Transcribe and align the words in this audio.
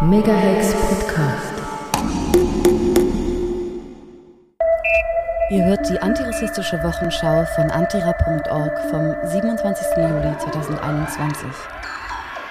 Megahex 0.00 0.74
Podcast. 0.74 1.54
Ihr 5.50 5.64
hört 5.64 5.88
die 5.88 5.98
antirassistische 5.98 6.80
Wochenschau 6.84 7.44
von 7.56 7.68
antira.org 7.72 8.78
vom 8.90 9.16
27. 9.28 9.86
Juli 9.96 10.38
2021. 10.38 11.48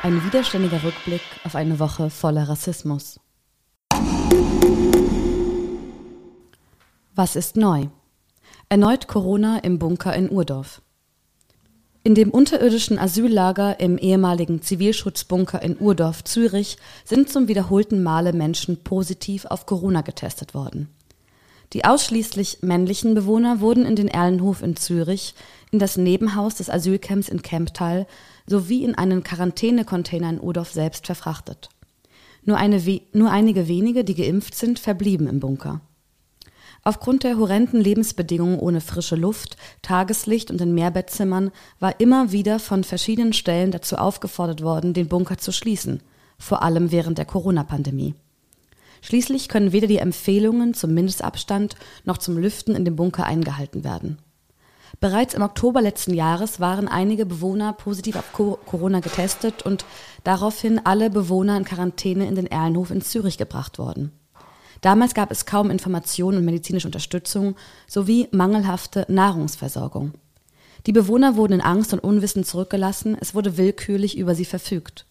Ein 0.04 0.22
widerständiger 0.26 0.84
Rückblick 0.84 1.22
auf 1.46 1.56
eine 1.56 1.80
Woche 1.80 2.10
voller 2.10 2.50
Rassismus. 2.50 3.18
Was 7.16 7.38
ist 7.38 7.56
neu? 7.56 7.86
Erneut 8.68 9.08
Corona 9.08 9.60
im 9.60 9.80
Bunker 9.80 10.14
in 10.14 10.30
Urdorf. 10.30 10.82
In 12.08 12.16
dem 12.16 12.32
unterirdischen 12.32 13.00
Asyllager 13.00 13.82
im 13.82 13.98
ehemaligen 13.98 14.62
Zivilschutzbunker 14.62 15.62
in 15.62 15.78
Urdorf, 15.78 16.24
Zürich, 16.24 16.78
sind 17.04 17.30
zum 17.30 17.50
wiederholten 17.50 18.02
Male 18.02 18.32
Menschen 18.32 18.82
positiv 18.82 19.44
auf 19.44 19.66
Corona 19.66 20.00
getestet 20.00 20.54
worden. 20.54 20.88
Die 21.74 21.84
ausschließlich 21.84 22.60
männlichen 22.62 23.14
Bewohner 23.14 23.60
wurden 23.60 23.86
in 23.86 23.98
den 23.98 24.08
Erlenhof 24.08 24.62
in 24.62 24.78
Zürich, 24.78 25.36
in 25.72 25.80
das 25.80 25.98
Nebenhaus 25.98 26.56
des 26.56 26.70
Asylcamps 26.70 27.28
in 27.28 27.42
Kemptal 27.42 28.08
sowie 28.46 28.86
in 28.86 28.96
einen 28.96 29.22
Quarantänecontainer 29.22 30.30
in 30.30 30.40
Urdorf 30.40 30.72
selbst 30.72 31.08
verfrachtet. 31.08 31.68
Nur, 32.46 32.56
eine, 32.56 32.82
nur 33.12 33.32
einige 33.32 33.68
wenige, 33.68 34.06
die 34.06 34.16
geimpft 34.16 34.56
sind, 34.56 34.80
verblieben 34.80 35.28
im 35.28 35.42
Bunker. 35.42 35.82
Aufgrund 36.88 37.26
der 37.26 37.38
horrenden 37.38 37.82
Lebensbedingungen 37.82 38.60
ohne 38.60 38.80
frische 38.80 39.18
Luft, 39.18 39.58
Tageslicht 39.82 40.50
und 40.50 40.62
in 40.62 40.74
Mehrbettzimmern 40.74 41.52
war 41.82 42.00
immer 42.00 42.32
wieder 42.32 42.60
von 42.60 42.86
verschiedenen 42.86 43.34
Stellen 43.34 43.72
dazu 43.72 43.98
aufgefordert 43.98 44.62
worden, 44.64 44.94
den 44.94 45.10
Bunker 45.10 45.38
zu 45.38 45.52
schließen, 45.52 46.02
vor 46.40 46.64
allem 46.64 46.90
während 46.90 47.18
der 47.18 47.26
Corona-Pandemie. 47.26 48.16
Schließlich 49.02 49.50
können 49.50 49.74
weder 49.74 49.88
die 49.88 49.98
Empfehlungen 49.98 50.74
zum 50.74 50.94
Mindestabstand 50.94 51.76
noch 52.06 52.20
zum 52.20 52.38
Lüften 52.38 52.74
in 52.74 52.86
dem 52.86 52.96
Bunker 52.96 53.26
eingehalten 53.26 53.84
werden. 53.84 54.20
Bereits 55.02 55.34
im 55.34 55.42
Oktober 55.42 55.82
letzten 55.82 56.14
Jahres 56.14 56.62
waren 56.62 56.88
einige 56.88 57.26
Bewohner 57.26 57.74
positiv 57.74 58.16
auf 58.16 58.32
Corona 58.32 59.02
getestet 59.02 59.62
und 59.62 59.84
daraufhin 60.24 60.80
alle 60.86 61.10
Bewohner 61.10 61.58
in 61.58 61.66
Quarantäne 61.66 62.26
in 62.28 62.36
den 62.36 62.48
Erlenhof 62.48 62.92
in 62.92 63.02
Zürich 63.02 63.38
gebracht 63.38 63.78
worden. 63.78 64.17
Damals 64.82 65.14
gab 65.14 65.32
es 65.32 65.46
kaum 65.46 65.70
Informationen 65.70 66.40
und 66.40 66.46
medizinische 66.46 66.88
Unterstützung 66.88 67.56
sowie 67.88 68.28
mangelhafte 68.32 69.06
Nahrungsversorgung. 69.10 70.14
Die 70.86 70.92
Bewohner 70.92 71.36
wurden 71.36 71.54
in 71.54 71.62
Angst 71.62 71.94
und 71.94 72.00
Unwissen 72.00 72.44
zurückgelassen, 72.44 73.18
es 73.20 73.36
wurde 73.36 73.58
willkürlich 73.58 74.18
über 74.18 74.36
sie 74.36 74.46
verfügt. 74.46 75.06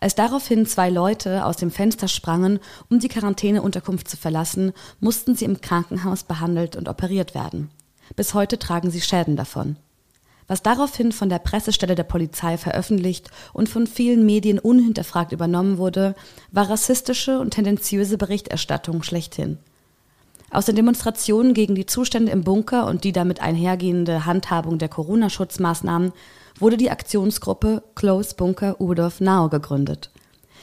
Als 0.00 0.14
daraufhin 0.14 0.66
zwei 0.66 0.90
Leute 0.90 1.44
aus 1.44 1.56
dem 1.56 1.70
Fenster 1.70 2.08
sprangen, 2.08 2.60
um 2.88 3.00
die 3.00 3.08
Quarantäneunterkunft 3.08 4.08
zu 4.08 4.16
verlassen, 4.16 4.72
mussten 5.00 5.34
sie 5.34 5.44
im 5.44 5.60
Krankenhaus 5.60 6.24
behandelt 6.24 6.76
und 6.76 6.88
operiert 6.88 7.34
werden. 7.34 7.70
Bis 8.14 8.34
heute 8.34 8.58
tragen 8.58 8.90
sie 8.90 9.00
Schäden 9.00 9.36
davon. 9.36 9.76
Was 10.48 10.62
daraufhin 10.62 11.12
von 11.12 11.28
der 11.28 11.38
Pressestelle 11.38 11.94
der 11.94 12.04
Polizei 12.04 12.56
veröffentlicht 12.56 13.30
und 13.52 13.68
von 13.68 13.86
vielen 13.86 14.24
Medien 14.24 14.58
unhinterfragt 14.58 15.32
übernommen 15.32 15.76
wurde, 15.76 16.14
war 16.50 16.70
rassistische 16.70 17.38
und 17.38 17.50
tendenziöse 17.50 18.16
Berichterstattung 18.16 19.02
schlechthin. 19.02 19.58
Aus 20.50 20.64
den 20.64 20.76
Demonstrationen 20.76 21.52
gegen 21.52 21.74
die 21.74 21.84
Zustände 21.84 22.32
im 22.32 22.42
Bunker 22.42 22.86
und 22.86 23.04
die 23.04 23.12
damit 23.12 23.42
einhergehende 23.42 24.24
Handhabung 24.24 24.78
der 24.78 24.88
Corona-Schutzmaßnahmen 24.88 26.12
wurde 26.58 26.78
die 26.78 26.90
Aktionsgruppe 26.90 27.82
Close 27.94 28.34
Bunker 28.34 28.80
Udorf 28.80 29.20
Now 29.20 29.50
gegründet. 29.50 30.10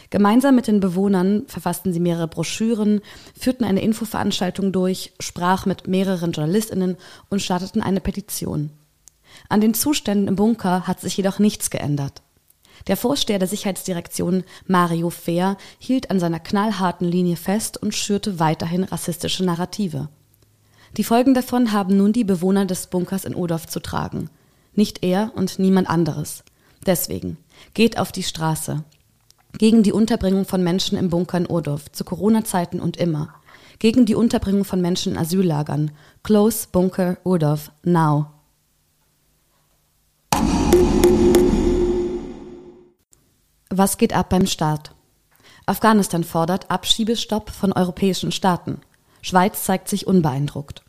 Gemeinsam 0.09 0.55
mit 0.55 0.65
den 0.65 0.79
Bewohnern 0.79 1.43
verfassten 1.45 1.93
sie 1.93 1.99
mehrere 1.99 2.27
Broschüren, 2.27 3.01
führten 3.39 3.63
eine 3.63 3.81
Infoveranstaltung 3.81 4.71
durch, 4.71 5.13
sprach 5.19 5.67
mit 5.67 5.87
mehreren 5.87 6.31
JournalistInnen 6.31 6.97
und 7.29 7.41
starteten 7.41 7.81
eine 7.81 8.01
Petition. 8.01 8.71
An 9.49 9.61
den 9.61 9.73
Zuständen 9.73 10.27
im 10.27 10.35
Bunker 10.35 10.87
hat 10.87 10.99
sich 10.99 11.17
jedoch 11.17 11.39
nichts 11.39 11.69
geändert. 11.69 12.21
Der 12.87 12.97
Vorsteher 12.97 13.39
der 13.39 13.47
Sicherheitsdirektion 13.47 14.43
Mario 14.67 15.09
Fehr 15.09 15.57
hielt 15.79 16.11
an 16.11 16.19
seiner 16.19 16.39
knallharten 16.39 17.07
Linie 17.07 17.35
fest 17.35 17.77
und 17.77 17.95
schürte 17.95 18.39
weiterhin 18.39 18.83
rassistische 18.83 19.43
Narrative. 19.43 20.09
Die 20.97 21.03
Folgen 21.03 21.33
davon 21.33 21.71
haben 21.71 21.97
nun 21.97 22.13
die 22.13 22.23
Bewohner 22.23 22.65
des 22.65 22.87
Bunkers 22.87 23.25
in 23.25 23.35
Odorf 23.35 23.67
zu 23.67 23.79
tragen. 23.79 24.29
Nicht 24.73 25.03
er 25.03 25.31
und 25.35 25.59
niemand 25.59 25.89
anderes. 25.89 26.43
Deswegen 26.85 27.37
geht 27.73 27.97
auf 27.97 28.11
die 28.11 28.23
Straße. 28.23 28.83
Gegen 29.57 29.83
die 29.83 29.93
Unterbringung 29.93 30.45
von 30.45 30.63
Menschen 30.63 30.97
im 30.97 31.09
Bunker 31.09 31.37
in 31.37 31.47
Odorf 31.47 31.91
zu 31.91 32.03
Corona-Zeiten 32.03 32.79
und 32.79 32.97
immer. 32.97 33.33
Gegen 33.79 34.05
die 34.05 34.15
Unterbringung 34.15 34.65
von 34.65 34.81
Menschen 34.81 35.13
in 35.13 35.17
Asyllagern. 35.17 35.91
Close 36.23 36.67
Bunker 36.71 37.17
Odorf 37.23 37.71
now. 37.83 38.27
Was 43.77 43.97
geht 43.97 44.13
ab 44.13 44.29
beim 44.29 44.47
Staat? 44.47 44.95
Afghanistan 45.65 46.23
fordert 46.23 46.71
Abschiebestopp 46.71 47.49
von 47.49 47.73
europäischen 47.73 48.31
Staaten. 48.31 48.79
Schweiz 49.21 49.65
zeigt 49.65 49.89
sich 49.89 50.07
unbeeindruckt. 50.07 50.81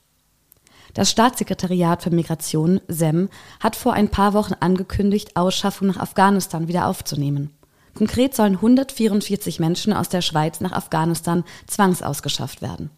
Das 0.95 1.11
Staatssekretariat 1.11 2.05
für 2.05 2.11
Migration, 2.11 2.81
SEM, 2.87 3.29
hat 3.59 3.75
vor 3.75 3.95
ein 3.95 4.09
paar 4.09 4.35
Wochen 4.35 4.55
angekündigt, 4.61 5.35
Ausschaffung 5.35 5.89
nach 5.89 5.97
Afghanistan 5.97 6.69
wieder 6.69 6.87
aufzunehmen. 6.87 7.51
Konkret 7.97 8.37
sollen 8.37 8.55
144 8.55 9.59
Menschen 9.59 9.93
aus 9.93 10.09
der 10.09 10.21
Schweiz 10.23 10.61
nach 10.61 10.71
Afghanistan 10.71 11.43
zwangsausgeschafft 11.67 12.63
werden. 12.63 12.91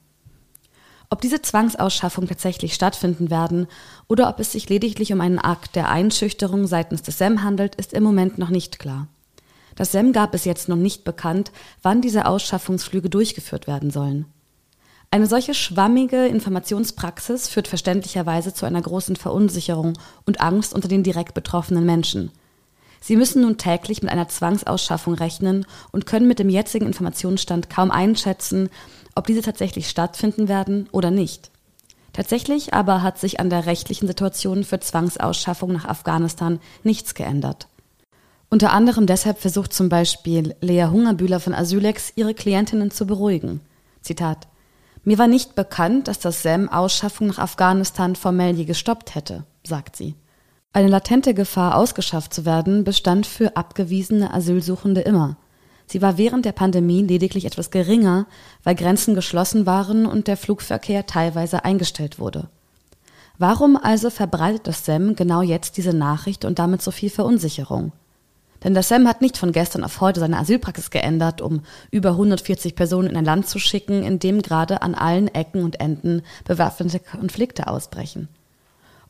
Ob 1.08 1.22
diese 1.22 1.40
Zwangsausschaffung 1.40 2.28
tatsächlich 2.28 2.74
stattfinden 2.74 3.30
werden 3.30 3.66
oder 4.06 4.28
ob 4.28 4.38
es 4.38 4.52
sich 4.52 4.68
lediglich 4.68 5.14
um 5.14 5.22
einen 5.22 5.38
Akt 5.38 5.76
der 5.76 5.88
Einschüchterung 5.88 6.66
seitens 6.66 7.00
des 7.00 7.16
SEM 7.16 7.42
handelt, 7.42 7.74
ist 7.76 7.94
im 7.94 8.02
Moment 8.02 8.36
noch 8.36 8.50
nicht 8.50 8.78
klar. 8.78 9.08
Das 9.78 9.92
SEM 9.92 10.12
gab 10.12 10.32
bis 10.32 10.44
jetzt 10.44 10.68
noch 10.68 10.74
nicht 10.74 11.04
bekannt, 11.04 11.52
wann 11.82 12.00
diese 12.02 12.26
Ausschaffungsflüge 12.26 13.08
durchgeführt 13.08 13.68
werden 13.68 13.92
sollen. 13.92 14.26
Eine 15.12 15.28
solche 15.28 15.54
schwammige 15.54 16.26
Informationspraxis 16.26 17.48
führt 17.48 17.68
verständlicherweise 17.68 18.52
zu 18.52 18.66
einer 18.66 18.82
großen 18.82 19.14
Verunsicherung 19.14 19.96
und 20.26 20.40
Angst 20.40 20.74
unter 20.74 20.88
den 20.88 21.04
direkt 21.04 21.32
betroffenen 21.32 21.86
Menschen. 21.86 22.32
Sie 23.00 23.14
müssen 23.14 23.42
nun 23.42 23.56
täglich 23.56 24.02
mit 24.02 24.10
einer 24.10 24.28
Zwangsausschaffung 24.28 25.14
rechnen 25.14 25.64
und 25.92 26.06
können 26.06 26.26
mit 26.26 26.40
dem 26.40 26.50
jetzigen 26.50 26.86
Informationsstand 26.86 27.70
kaum 27.70 27.92
einschätzen, 27.92 28.70
ob 29.14 29.28
diese 29.28 29.42
tatsächlich 29.42 29.88
stattfinden 29.88 30.48
werden 30.48 30.88
oder 30.90 31.12
nicht. 31.12 31.52
Tatsächlich 32.12 32.74
aber 32.74 33.04
hat 33.04 33.20
sich 33.20 33.38
an 33.38 33.48
der 33.48 33.66
rechtlichen 33.66 34.08
Situation 34.08 34.64
für 34.64 34.80
Zwangsausschaffung 34.80 35.72
nach 35.72 35.84
Afghanistan 35.84 36.58
nichts 36.82 37.14
geändert. 37.14 37.68
Unter 38.50 38.72
anderem 38.72 39.06
deshalb 39.06 39.38
versucht 39.38 39.72
zum 39.72 39.88
Beispiel 39.88 40.54
Lea 40.60 40.86
Hungerbühler 40.90 41.38
von 41.38 41.54
Asylex, 41.54 42.12
ihre 42.16 42.32
Klientinnen 42.34 42.90
zu 42.90 43.06
beruhigen. 43.06 43.60
Zitat 44.00 44.48
Mir 45.04 45.18
war 45.18 45.26
nicht 45.26 45.54
bekannt, 45.54 46.08
dass 46.08 46.18
das 46.18 46.42
SEM 46.42 46.68
Ausschaffung 46.68 47.26
nach 47.26 47.38
Afghanistan 47.38 48.16
formell 48.16 48.54
je 48.54 48.64
gestoppt 48.64 49.14
hätte, 49.14 49.44
sagt 49.64 49.96
sie. 49.96 50.14
Eine 50.72 50.88
latente 50.88 51.34
Gefahr, 51.34 51.76
ausgeschafft 51.76 52.32
zu 52.32 52.46
werden, 52.46 52.84
bestand 52.84 53.26
für 53.26 53.56
abgewiesene 53.56 54.32
Asylsuchende 54.32 55.02
immer. 55.02 55.36
Sie 55.86 56.02
war 56.02 56.18
während 56.18 56.44
der 56.44 56.52
Pandemie 56.52 57.02
lediglich 57.02 57.46
etwas 57.46 57.70
geringer, 57.70 58.26
weil 58.62 58.74
Grenzen 58.74 59.14
geschlossen 59.14 59.66
waren 59.66 60.06
und 60.06 60.26
der 60.26 60.36
Flugverkehr 60.36 61.06
teilweise 61.06 61.64
eingestellt 61.64 62.18
wurde. 62.18 62.48
Warum 63.38 63.76
also 63.76 64.10
verbreitet 64.10 64.66
das 64.66 64.84
SEM 64.84 65.16
genau 65.16 65.42
jetzt 65.42 65.76
diese 65.76 65.94
Nachricht 65.94 66.44
und 66.44 66.58
damit 66.58 66.82
so 66.82 66.90
viel 66.90 67.08
Verunsicherung? 67.08 67.92
Denn 68.64 68.74
der 68.74 68.82
Sam 68.82 69.06
hat 69.06 69.20
nicht 69.20 69.36
von 69.36 69.52
gestern 69.52 69.84
auf 69.84 70.00
heute 70.00 70.20
seine 70.20 70.38
Asylpraxis 70.38 70.90
geändert, 70.90 71.40
um 71.40 71.62
über 71.90 72.10
140 72.10 72.74
Personen 72.74 73.10
in 73.10 73.16
ein 73.16 73.24
Land 73.24 73.48
zu 73.48 73.58
schicken, 73.58 74.02
in 74.02 74.18
dem 74.18 74.42
gerade 74.42 74.82
an 74.82 74.94
allen 74.94 75.28
Ecken 75.28 75.62
und 75.62 75.80
Enden 75.80 76.22
bewaffnete 76.44 76.98
Konflikte 76.98 77.68
ausbrechen. 77.68 78.28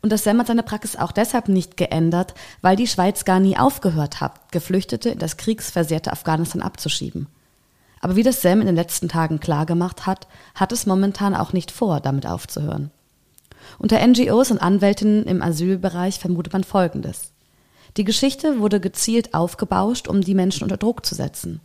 Und 0.00 0.12
das 0.12 0.22
Sam 0.22 0.38
hat 0.38 0.46
seine 0.46 0.62
Praxis 0.62 0.96
auch 0.96 1.12
deshalb 1.12 1.48
nicht 1.48 1.76
geändert, 1.76 2.34
weil 2.60 2.76
die 2.76 2.86
Schweiz 2.86 3.24
gar 3.24 3.40
nie 3.40 3.56
aufgehört 3.56 4.20
hat, 4.20 4.52
Geflüchtete 4.52 5.10
in 5.10 5.18
das 5.18 5.36
kriegsversehrte 5.38 6.12
Afghanistan 6.12 6.62
abzuschieben. 6.62 7.26
Aber 8.00 8.14
wie 8.14 8.22
das 8.22 8.42
Sam 8.42 8.60
in 8.60 8.66
den 8.66 8.76
letzten 8.76 9.08
Tagen 9.08 9.40
klargemacht 9.40 10.06
hat, 10.06 10.28
hat 10.54 10.70
es 10.70 10.86
momentan 10.86 11.34
auch 11.34 11.52
nicht 11.52 11.72
vor, 11.72 12.00
damit 12.00 12.26
aufzuhören. 12.26 12.92
Unter 13.78 14.04
NGOs 14.06 14.52
und 14.52 14.62
Anwältinnen 14.62 15.24
im 15.24 15.42
Asylbereich 15.42 16.20
vermutet 16.20 16.52
man 16.52 16.62
Folgendes. 16.62 17.32
Die 17.98 18.04
Geschichte 18.04 18.60
wurde 18.60 18.78
gezielt 18.78 19.34
aufgebauscht, 19.34 20.06
um 20.06 20.20
die 20.20 20.36
Menschen 20.36 20.62
unter 20.62 20.76
Druck 20.76 21.04
zu 21.04 21.16
setzen. 21.16 21.60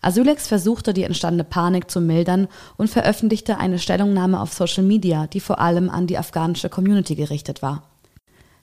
Asylex 0.00 0.48
versuchte 0.48 0.94
die 0.94 1.02
entstandene 1.02 1.44
Panik 1.44 1.90
zu 1.90 2.00
mildern 2.00 2.48
und 2.78 2.88
veröffentlichte 2.88 3.58
eine 3.58 3.78
Stellungnahme 3.78 4.40
auf 4.40 4.54
Social 4.54 4.82
Media, 4.82 5.26
die 5.26 5.40
vor 5.40 5.60
allem 5.60 5.90
an 5.90 6.06
die 6.06 6.16
afghanische 6.16 6.70
Community 6.70 7.14
gerichtet 7.14 7.60
war. 7.60 7.82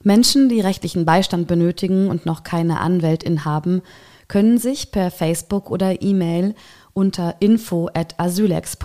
Menschen, 0.02 0.48
die 0.48 0.60
rechtlichen 0.60 1.04
Beistand 1.04 1.46
benötigen 1.46 2.08
und 2.08 2.26
noch 2.26 2.42
keine 2.42 2.80
Anwältin 2.80 3.44
haben, 3.44 3.82
können 4.26 4.58
sich 4.58 4.90
per 4.90 5.12
Facebook 5.12 5.70
oder 5.70 6.02
E-Mail 6.02 6.56
unter 6.92 7.36
info.asylex.ch 7.38 8.82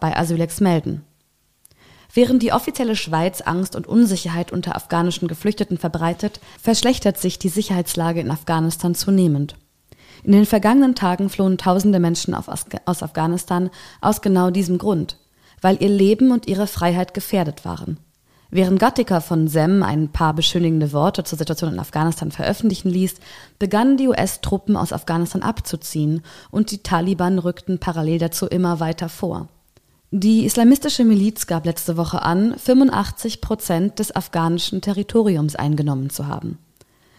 bei 0.00 0.16
Asylex 0.16 0.60
melden. 0.60 1.04
Während 2.14 2.44
die 2.44 2.52
offizielle 2.52 2.94
Schweiz 2.94 3.40
Angst 3.40 3.74
und 3.74 3.88
Unsicherheit 3.88 4.52
unter 4.52 4.76
afghanischen 4.76 5.26
Geflüchteten 5.26 5.78
verbreitet, 5.78 6.40
verschlechtert 6.62 7.18
sich 7.18 7.40
die 7.40 7.48
Sicherheitslage 7.48 8.20
in 8.20 8.30
Afghanistan 8.30 8.94
zunehmend. 8.94 9.56
In 10.22 10.30
den 10.30 10.46
vergangenen 10.46 10.94
Tagen 10.94 11.28
flohen 11.28 11.58
tausende 11.58 11.98
Menschen 11.98 12.34
aus 12.34 13.02
Afghanistan 13.02 13.68
aus 14.00 14.22
genau 14.22 14.50
diesem 14.50 14.78
Grund, 14.78 15.18
weil 15.60 15.82
ihr 15.82 15.88
Leben 15.88 16.30
und 16.30 16.46
ihre 16.46 16.68
Freiheit 16.68 17.14
gefährdet 17.14 17.64
waren. 17.64 17.98
Während 18.48 18.78
Gattiker 18.78 19.20
von 19.20 19.48
SEM 19.48 19.82
ein 19.82 20.12
paar 20.12 20.34
beschönigende 20.34 20.92
Worte 20.92 21.24
zur 21.24 21.36
Situation 21.36 21.72
in 21.72 21.80
Afghanistan 21.80 22.30
veröffentlichen 22.30 22.90
ließ, 22.90 23.16
begannen 23.58 23.96
die 23.96 24.06
US-Truppen 24.06 24.76
aus 24.76 24.92
Afghanistan 24.92 25.42
abzuziehen 25.42 26.22
und 26.52 26.70
die 26.70 26.84
Taliban 26.84 27.40
rückten 27.40 27.80
parallel 27.80 28.20
dazu 28.20 28.46
immer 28.46 28.78
weiter 28.78 29.08
vor. 29.08 29.48
Die 30.16 30.44
islamistische 30.44 31.04
Miliz 31.04 31.48
gab 31.48 31.66
letzte 31.66 31.96
Woche 31.96 32.22
an, 32.22 32.56
85 32.56 33.40
Prozent 33.40 33.98
des 33.98 34.14
afghanischen 34.14 34.80
Territoriums 34.80 35.56
eingenommen 35.56 36.08
zu 36.08 36.28
haben. 36.28 36.58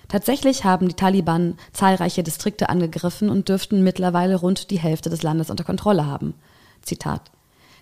Tatsächlich 0.07 0.63
haben 0.63 0.87
die 0.87 0.95
Taliban 0.95 1.57
zahlreiche 1.73 2.23
Distrikte 2.23 2.69
angegriffen 2.69 3.29
und 3.29 3.49
dürften 3.49 3.83
mittlerweile 3.83 4.37
rund 4.37 4.71
die 4.71 4.79
Hälfte 4.79 5.09
des 5.09 5.23
Landes 5.23 5.49
unter 5.49 5.65
Kontrolle 5.65 6.05
haben. 6.05 6.35
Zitat 6.83 7.31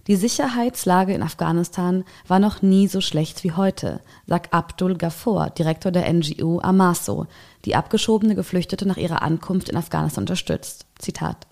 die 0.07 0.17
Sicherheitslage 0.17 1.13
in 1.13 1.23
Afghanistan 1.23 2.03
war 2.27 2.39
noch 2.39 2.61
nie 2.61 2.87
so 2.87 2.99
schlecht 2.99 3.45
wie 3.45 3.53
heute, 3.53 4.01
sagt 4.27 4.51
Abdul 4.53 4.97
Ghaffur, 4.97 5.49
Direktor 5.51 5.93
der 5.93 6.11
NGO 6.11 6.59
Amaso, 6.59 7.27
die 7.63 7.75
abgeschobene 7.77 8.35
Geflüchtete 8.35 8.85
nach 8.85 8.97
ihrer 8.97 9.21
Ankunft 9.21 9.69
in 9.69 9.77
Afghanistan 9.77 10.23
unterstützt. 10.23 10.87
Zitat. 10.99 11.47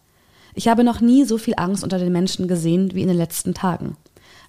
Ich 0.53 0.67
habe 0.67 0.83
noch 0.83 1.01
nie 1.01 1.25
so 1.25 1.37
viel 1.37 1.53
Angst 1.57 1.83
unter 1.83 1.99
den 1.99 2.11
Menschen 2.11 2.47
gesehen 2.47 2.93
wie 2.93 3.01
in 3.01 3.07
den 3.07 3.17
letzten 3.17 3.53
Tagen. 3.53 3.97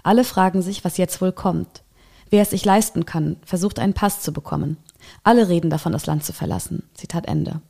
Alle 0.02 0.24
fragen 0.24 0.62
sich, 0.62 0.84
was 0.84 0.96
jetzt 0.96 1.20
wohl 1.20 1.32
kommt. 1.32 1.82
Wer 2.30 2.42
es 2.42 2.50
sich 2.50 2.64
leisten 2.64 3.06
kann, 3.06 3.36
versucht 3.44 3.78
einen 3.78 3.94
Pass 3.94 4.20
zu 4.20 4.32
bekommen. 4.32 4.78
Alle 5.22 5.48
reden 5.48 5.70
davon, 5.70 5.92
das 5.92 6.06
Land 6.06 6.24
zu 6.24 6.32
verlassen. 6.32 6.84
Zitat 6.94 7.26
Ende. 7.26 7.60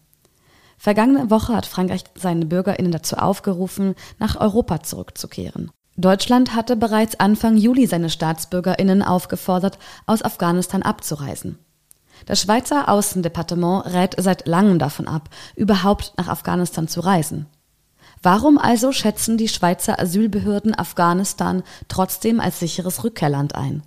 Vergangene 0.78 1.30
Woche 1.30 1.54
hat 1.54 1.66
Frankreich 1.66 2.04
seine 2.14 2.46
BürgerInnen 2.46 2.92
dazu 2.92 3.16
aufgerufen, 3.16 3.94
nach 4.18 4.40
Europa 4.40 4.82
zurückzukehren. 4.82 5.70
Deutschland 5.96 6.54
hatte 6.54 6.74
bereits 6.74 7.20
Anfang 7.20 7.56
Juli 7.56 7.86
seine 7.86 8.08
Staatsbürgerinnen 8.08 9.02
aufgefordert, 9.02 9.78
aus 10.06 10.22
Afghanistan 10.22 10.82
abzureisen. 10.82 11.58
Das 12.26 12.40
Schweizer 12.40 12.88
Außendepartement 12.88 13.86
rät 13.86 14.14
seit 14.18 14.46
langem 14.46 14.78
davon 14.78 15.08
ab, 15.08 15.28
überhaupt 15.54 16.14
nach 16.16 16.28
Afghanistan 16.28 16.88
zu 16.88 17.00
reisen. 17.00 17.46
Warum 18.22 18.56
also 18.56 18.92
schätzen 18.92 19.36
die 19.36 19.48
Schweizer 19.48 19.98
Asylbehörden 19.98 20.78
Afghanistan 20.78 21.64
trotzdem 21.88 22.38
als 22.38 22.60
sicheres 22.60 23.02
Rückkehrland 23.02 23.56
ein? 23.56 23.82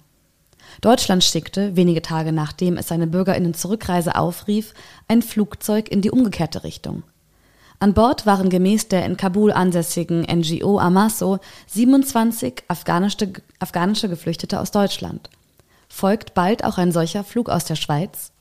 Deutschland 0.82 1.24
schickte, 1.24 1.78
wenige 1.78 2.02
Tage 2.02 2.34
nachdem 2.34 2.76
es 2.76 2.90
seine 2.90 3.08
Bürgerinnen 3.08 3.54
Zurückreise 3.54 4.16
aufrief, 4.16 4.74
ein 5.08 5.22
Flugzeug 5.22 5.90
in 5.90 6.02
die 6.02 6.12
umgekehrte 6.12 6.66
Richtung. 6.66 7.04
An 7.80 7.94
Bord 7.94 8.26
waren 8.26 8.50
gemäß 8.50 8.90
der 8.90 9.06
in 9.06 9.16
Kabul 9.16 9.54
ansässigen 9.54 10.22
NGO 10.22 10.80
Amaso 10.80 11.40
27 11.68 12.64
afghanische, 12.68 13.32
afghanische 13.60 14.10
Geflüchtete 14.10 14.60
aus 14.60 14.72
Deutschland. 14.72 15.30
Folgt 15.88 16.34
bald 16.34 16.66
auch 16.66 16.78
ein 16.78 16.92
solcher 16.92 17.24
Flug 17.24 17.50
aus 17.50 17.64
der 17.64 17.76
Schweiz? 17.76 18.32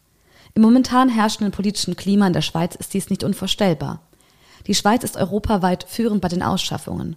Im 0.55 0.62
momentan 0.62 1.08
herrschenden 1.08 1.52
politischen 1.52 1.96
Klima 1.96 2.26
in 2.26 2.32
der 2.32 2.43
Schweiz 2.43 2.75
ist 2.75 2.94
dies 2.94 3.11
nicht 3.11 3.25
unvorstellbar. 3.25 4.00
Die 4.66 4.75
Schweiz 4.75 5.05
ist 5.05 5.16
europaweit 5.16 5.84
führend 5.88 6.20
bei 6.20 6.28
den 6.28 6.43
Ausschaffungen. 6.43 7.16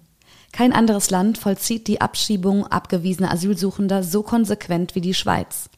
Kein 0.52 0.74
anderes 0.74 1.10
Land 1.10 1.38
vollzieht 1.38 1.88
die 1.88 2.02
Abschiebung 2.02 2.68
abgewiesener 2.68 3.32
Asylsuchender 3.32 4.04
so 4.04 4.24
konsequent 4.24 4.96
wie 4.96 5.02
die 5.02 5.14
Schweiz. 5.14 5.70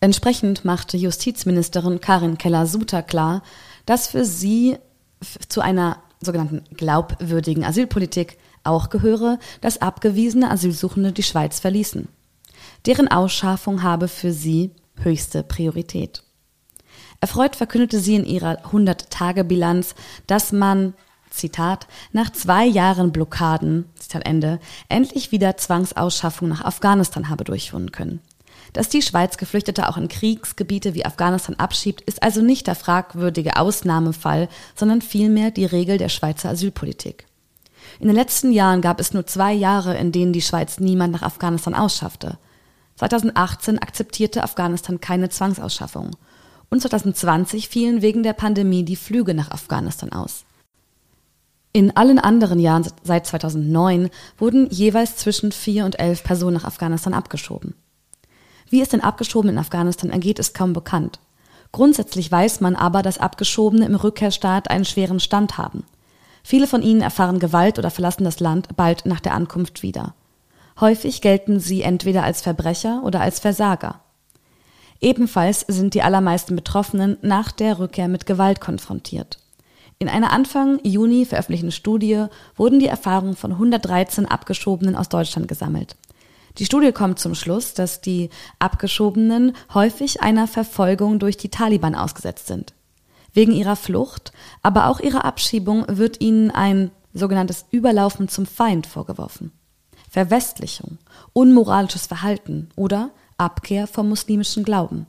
Entsprechend 0.00 0.64
machte 0.64 0.96
Justizministerin 0.96 2.00
Karin 2.00 2.36
Keller-Suter 2.36 3.02
klar, 3.02 3.42
dass 3.86 4.08
für 4.08 4.24
sie 4.24 4.76
zu 5.48 5.60
einer 5.60 5.98
sogenannten 6.20 6.64
glaubwürdigen 6.76 7.64
Asylpolitik 7.64 8.38
auch 8.64 8.90
gehöre, 8.90 9.38
dass 9.60 9.80
abgewiesene 9.80 10.50
Asylsuchende 10.50 11.12
die 11.12 11.22
Schweiz 11.22 11.60
verließen. 11.60 12.08
Deren 12.86 13.08
Ausschaffung 13.08 13.82
habe 13.82 14.08
für 14.08 14.32
sie 14.32 14.72
höchste 14.96 15.42
Priorität. 15.42 16.22
Erfreut 17.20 17.56
verkündete 17.56 18.00
sie 18.00 18.16
in 18.16 18.24
ihrer 18.24 18.64
100-Tage-Bilanz, 18.66 19.94
dass 20.26 20.52
man, 20.52 20.94
Zitat, 21.34 21.86
nach 22.12 22.30
zwei 22.30 22.64
Jahren 22.64 23.12
Blockaden, 23.12 23.86
Zitat 23.98 24.26
Ende, 24.26 24.60
endlich 24.88 25.32
wieder 25.32 25.56
Zwangsausschaffung 25.56 26.48
nach 26.48 26.64
Afghanistan 26.64 27.28
habe 27.28 27.44
durchführen 27.44 27.92
können. 27.92 28.20
Dass 28.72 28.88
die 28.88 29.02
Schweiz 29.02 29.36
Geflüchtete 29.36 29.88
auch 29.88 29.96
in 29.96 30.08
Kriegsgebiete 30.08 30.94
wie 30.94 31.04
Afghanistan 31.04 31.56
abschiebt, 31.56 32.00
ist 32.02 32.22
also 32.22 32.42
nicht 32.42 32.66
der 32.66 32.74
fragwürdige 32.74 33.56
Ausnahmefall, 33.56 34.48
sondern 34.74 35.00
vielmehr 35.00 35.50
die 35.50 35.64
Regel 35.64 35.96
der 35.96 36.08
Schweizer 36.08 36.50
Asylpolitik. 36.50 37.26
In 38.00 38.08
den 38.08 38.16
letzten 38.16 38.50
Jahren 38.50 38.80
gab 38.80 38.98
es 38.98 39.14
nur 39.14 39.26
zwei 39.26 39.52
Jahre, 39.52 39.96
in 39.96 40.10
denen 40.10 40.32
die 40.32 40.42
Schweiz 40.42 40.80
niemand 40.80 41.12
nach 41.12 41.22
Afghanistan 41.22 41.74
ausschaffte. 41.74 42.38
2018 42.96 43.78
akzeptierte 43.78 44.42
Afghanistan 44.42 45.00
keine 45.00 45.28
Zwangsausschaffung. 45.28 46.10
Und 46.70 46.80
2020 46.80 47.68
fielen 47.68 48.02
wegen 48.02 48.22
der 48.22 48.32
Pandemie 48.32 48.84
die 48.84 48.96
Flüge 48.96 49.34
nach 49.34 49.50
Afghanistan 49.50 50.12
aus. 50.12 50.44
In 51.76 51.96
allen 51.96 52.20
anderen 52.20 52.60
Jahren 52.60 52.86
seit 53.02 53.26
2009 53.26 54.08
wurden 54.38 54.70
jeweils 54.70 55.16
zwischen 55.16 55.50
vier 55.50 55.84
und 55.84 55.98
elf 55.98 56.22
Personen 56.22 56.54
nach 56.54 56.64
Afghanistan 56.64 57.12
abgeschoben. 57.14 57.74
Wie 58.70 58.80
es 58.80 58.90
den 58.90 59.00
Abgeschobenen 59.00 59.56
in 59.56 59.60
Afghanistan 59.60 60.10
ergeht, 60.10 60.38
ist 60.38 60.54
kaum 60.54 60.72
bekannt. 60.72 61.18
Grundsätzlich 61.72 62.30
weiß 62.30 62.60
man 62.60 62.76
aber, 62.76 63.02
dass 63.02 63.18
Abgeschobene 63.18 63.86
im 63.86 63.96
Rückkehrstaat 63.96 64.70
einen 64.70 64.84
schweren 64.84 65.18
Stand 65.18 65.58
haben. 65.58 65.82
Viele 66.44 66.68
von 66.68 66.80
ihnen 66.80 67.00
erfahren 67.00 67.40
Gewalt 67.40 67.76
oder 67.80 67.90
verlassen 67.90 68.22
das 68.22 68.38
Land 68.38 68.76
bald 68.76 69.04
nach 69.04 69.18
der 69.18 69.34
Ankunft 69.34 69.82
wieder. 69.82 70.14
Häufig 70.78 71.22
gelten 71.22 71.58
sie 71.58 71.82
entweder 71.82 72.22
als 72.22 72.40
Verbrecher 72.40 73.02
oder 73.02 73.20
als 73.20 73.40
Versager. 73.40 73.98
Ebenfalls 75.00 75.64
sind 75.66 75.94
die 75.94 76.02
allermeisten 76.02 76.54
Betroffenen 76.54 77.16
nach 77.20 77.50
der 77.50 77.80
Rückkehr 77.80 78.06
mit 78.06 78.26
Gewalt 78.26 78.60
konfrontiert. 78.60 79.38
In 79.98 80.08
einer 80.08 80.32
Anfang 80.32 80.80
Juni 80.82 81.24
veröffentlichten 81.24 81.72
Studie 81.72 82.26
wurden 82.56 82.80
die 82.80 82.88
Erfahrungen 82.88 83.36
von 83.36 83.52
113 83.52 84.26
Abgeschobenen 84.26 84.96
aus 84.96 85.08
Deutschland 85.08 85.48
gesammelt. 85.48 85.96
Die 86.58 86.66
Studie 86.66 86.92
kommt 86.92 87.18
zum 87.18 87.34
Schluss, 87.34 87.74
dass 87.74 88.00
die 88.00 88.30
Abgeschobenen 88.58 89.56
häufig 89.72 90.20
einer 90.20 90.46
Verfolgung 90.46 91.18
durch 91.18 91.36
die 91.36 91.48
Taliban 91.48 91.94
ausgesetzt 91.94 92.46
sind. 92.46 92.74
Wegen 93.32 93.52
ihrer 93.52 93.74
Flucht, 93.74 94.32
aber 94.62 94.86
auch 94.86 95.00
ihrer 95.00 95.24
Abschiebung 95.24 95.84
wird 95.88 96.20
ihnen 96.20 96.52
ein 96.52 96.92
sogenanntes 97.12 97.66
Überlaufen 97.72 98.28
zum 98.28 98.46
Feind 98.46 98.86
vorgeworfen. 98.86 99.50
Verwestlichung, 100.08 100.98
unmoralisches 101.32 102.06
Verhalten 102.06 102.68
oder 102.76 103.10
Abkehr 103.36 103.88
vom 103.88 104.08
muslimischen 104.08 104.62
Glauben. 104.62 105.06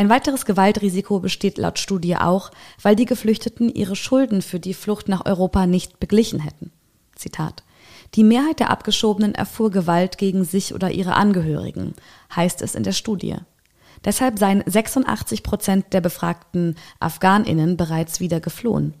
Ein 0.00 0.08
weiteres 0.08 0.46
Gewaltrisiko 0.46 1.20
besteht 1.20 1.58
laut 1.58 1.78
Studie 1.78 2.16
auch, 2.16 2.52
weil 2.80 2.96
die 2.96 3.04
Geflüchteten 3.04 3.68
ihre 3.68 3.96
Schulden 3.96 4.40
für 4.40 4.58
die 4.58 4.72
Flucht 4.72 5.10
nach 5.10 5.26
Europa 5.26 5.66
nicht 5.66 6.00
beglichen 6.00 6.40
hätten. 6.40 6.72
Zitat 7.14 7.64
die 8.14 8.24
Mehrheit 8.24 8.60
der 8.60 8.70
Abgeschobenen 8.70 9.34
erfuhr 9.34 9.70
Gewalt 9.70 10.16
gegen 10.16 10.46
sich 10.46 10.72
oder 10.72 10.90
ihre 10.90 11.16
Angehörigen, 11.16 11.92
heißt 12.34 12.62
es 12.62 12.74
in 12.74 12.82
der 12.82 12.92
Studie. 12.92 13.36
Deshalb 14.02 14.38
seien 14.38 14.64
86 14.64 15.42
Prozent 15.42 15.92
der 15.92 16.00
befragten 16.00 16.76
Afghaninnen 16.98 17.76
bereits 17.76 18.20
wieder 18.20 18.40
geflohen. 18.40 18.94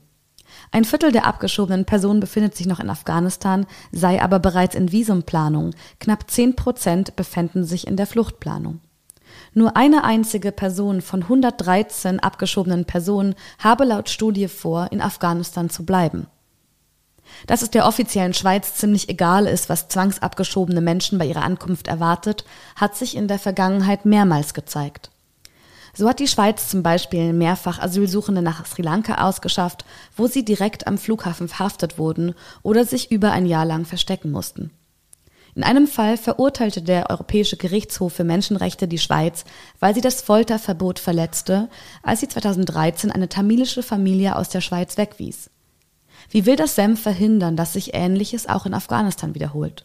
Ein 0.70 0.84
Viertel 0.84 1.12
der 1.12 1.24
abgeschobenen 1.24 1.86
Personen 1.86 2.20
befindet 2.20 2.54
sich 2.54 2.66
noch 2.66 2.78
in 2.78 2.90
Afghanistan, 2.90 3.64
sei 3.90 4.20
aber 4.20 4.38
bereits 4.38 4.74
in 4.74 4.92
Visumplanung. 4.92 5.70
Knapp 5.98 6.30
10 6.30 6.56
Prozent 6.56 7.16
befänden 7.16 7.64
sich 7.64 7.86
in 7.86 7.96
der 7.96 8.06
Fluchtplanung. 8.06 8.80
Nur 9.52 9.76
eine 9.76 10.04
einzige 10.04 10.52
Person 10.52 11.00
von 11.02 11.22
113 11.22 12.20
abgeschobenen 12.20 12.84
Personen 12.84 13.34
habe 13.58 13.84
laut 13.84 14.08
Studie 14.08 14.48
vor, 14.48 14.92
in 14.92 15.00
Afghanistan 15.00 15.70
zu 15.70 15.84
bleiben. 15.84 16.26
Dass 17.46 17.62
es 17.62 17.70
der 17.70 17.86
offiziellen 17.86 18.34
Schweiz 18.34 18.74
ziemlich 18.74 19.08
egal 19.08 19.46
ist, 19.46 19.68
was 19.68 19.88
zwangsabgeschobene 19.88 20.80
Menschen 20.80 21.18
bei 21.18 21.26
ihrer 21.26 21.42
Ankunft 21.42 21.88
erwartet, 21.88 22.44
hat 22.76 22.96
sich 22.96 23.16
in 23.16 23.28
der 23.28 23.38
Vergangenheit 23.38 24.04
mehrmals 24.04 24.54
gezeigt. 24.54 25.10
So 25.94 26.08
hat 26.08 26.20
die 26.20 26.28
Schweiz 26.28 26.68
zum 26.68 26.82
Beispiel 26.82 27.32
mehrfach 27.32 27.80
Asylsuchende 27.80 28.42
nach 28.42 28.64
Sri 28.66 28.82
Lanka 28.82 29.26
ausgeschafft, 29.26 29.84
wo 30.16 30.28
sie 30.28 30.44
direkt 30.44 30.86
am 30.86 30.98
Flughafen 30.98 31.48
verhaftet 31.48 31.98
wurden 31.98 32.34
oder 32.62 32.84
sich 32.84 33.10
über 33.10 33.32
ein 33.32 33.46
Jahr 33.46 33.64
lang 33.64 33.84
verstecken 33.84 34.30
mussten. 34.30 34.70
In 35.54 35.64
einem 35.64 35.86
Fall 35.86 36.16
verurteilte 36.16 36.82
der 36.82 37.10
Europäische 37.10 37.56
Gerichtshof 37.56 38.12
für 38.12 38.24
Menschenrechte 38.24 38.86
die 38.86 38.98
Schweiz, 38.98 39.44
weil 39.80 39.94
sie 39.94 40.00
das 40.00 40.22
Folterverbot 40.22 40.98
verletzte, 40.98 41.68
als 42.02 42.20
sie 42.20 42.28
2013 42.28 43.10
eine 43.10 43.28
tamilische 43.28 43.82
Familie 43.82 44.36
aus 44.36 44.48
der 44.48 44.60
Schweiz 44.60 44.96
wegwies. 44.96 45.50
Wie 46.30 46.46
will 46.46 46.56
das 46.56 46.76
SEM 46.76 46.96
verhindern, 46.96 47.56
dass 47.56 47.72
sich 47.72 47.94
Ähnliches 47.94 48.48
auch 48.48 48.66
in 48.66 48.74
Afghanistan 48.74 49.34
wiederholt? 49.34 49.84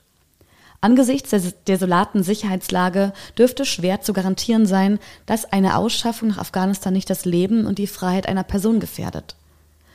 Angesichts 0.81 1.31
der 1.31 1.41
desolaten 1.67 2.21
Sicherheitslage 2.21 3.13
dürfte 3.37 3.65
schwer 3.65 4.01
zu 4.01 4.13
garantieren 4.13 4.67
sein, 4.67 4.99
dass 5.25 5.51
eine 5.51 5.77
Ausschaffung 5.77 6.29
nach 6.29 6.37
Afghanistan 6.37 6.93
nicht 6.93 7.09
das 7.09 7.25
Leben 7.25 7.65
und 7.65 7.79
die 7.79 7.87
Freiheit 7.87 8.27
einer 8.27 8.43
Person 8.43 8.79
gefährdet. 8.79 9.35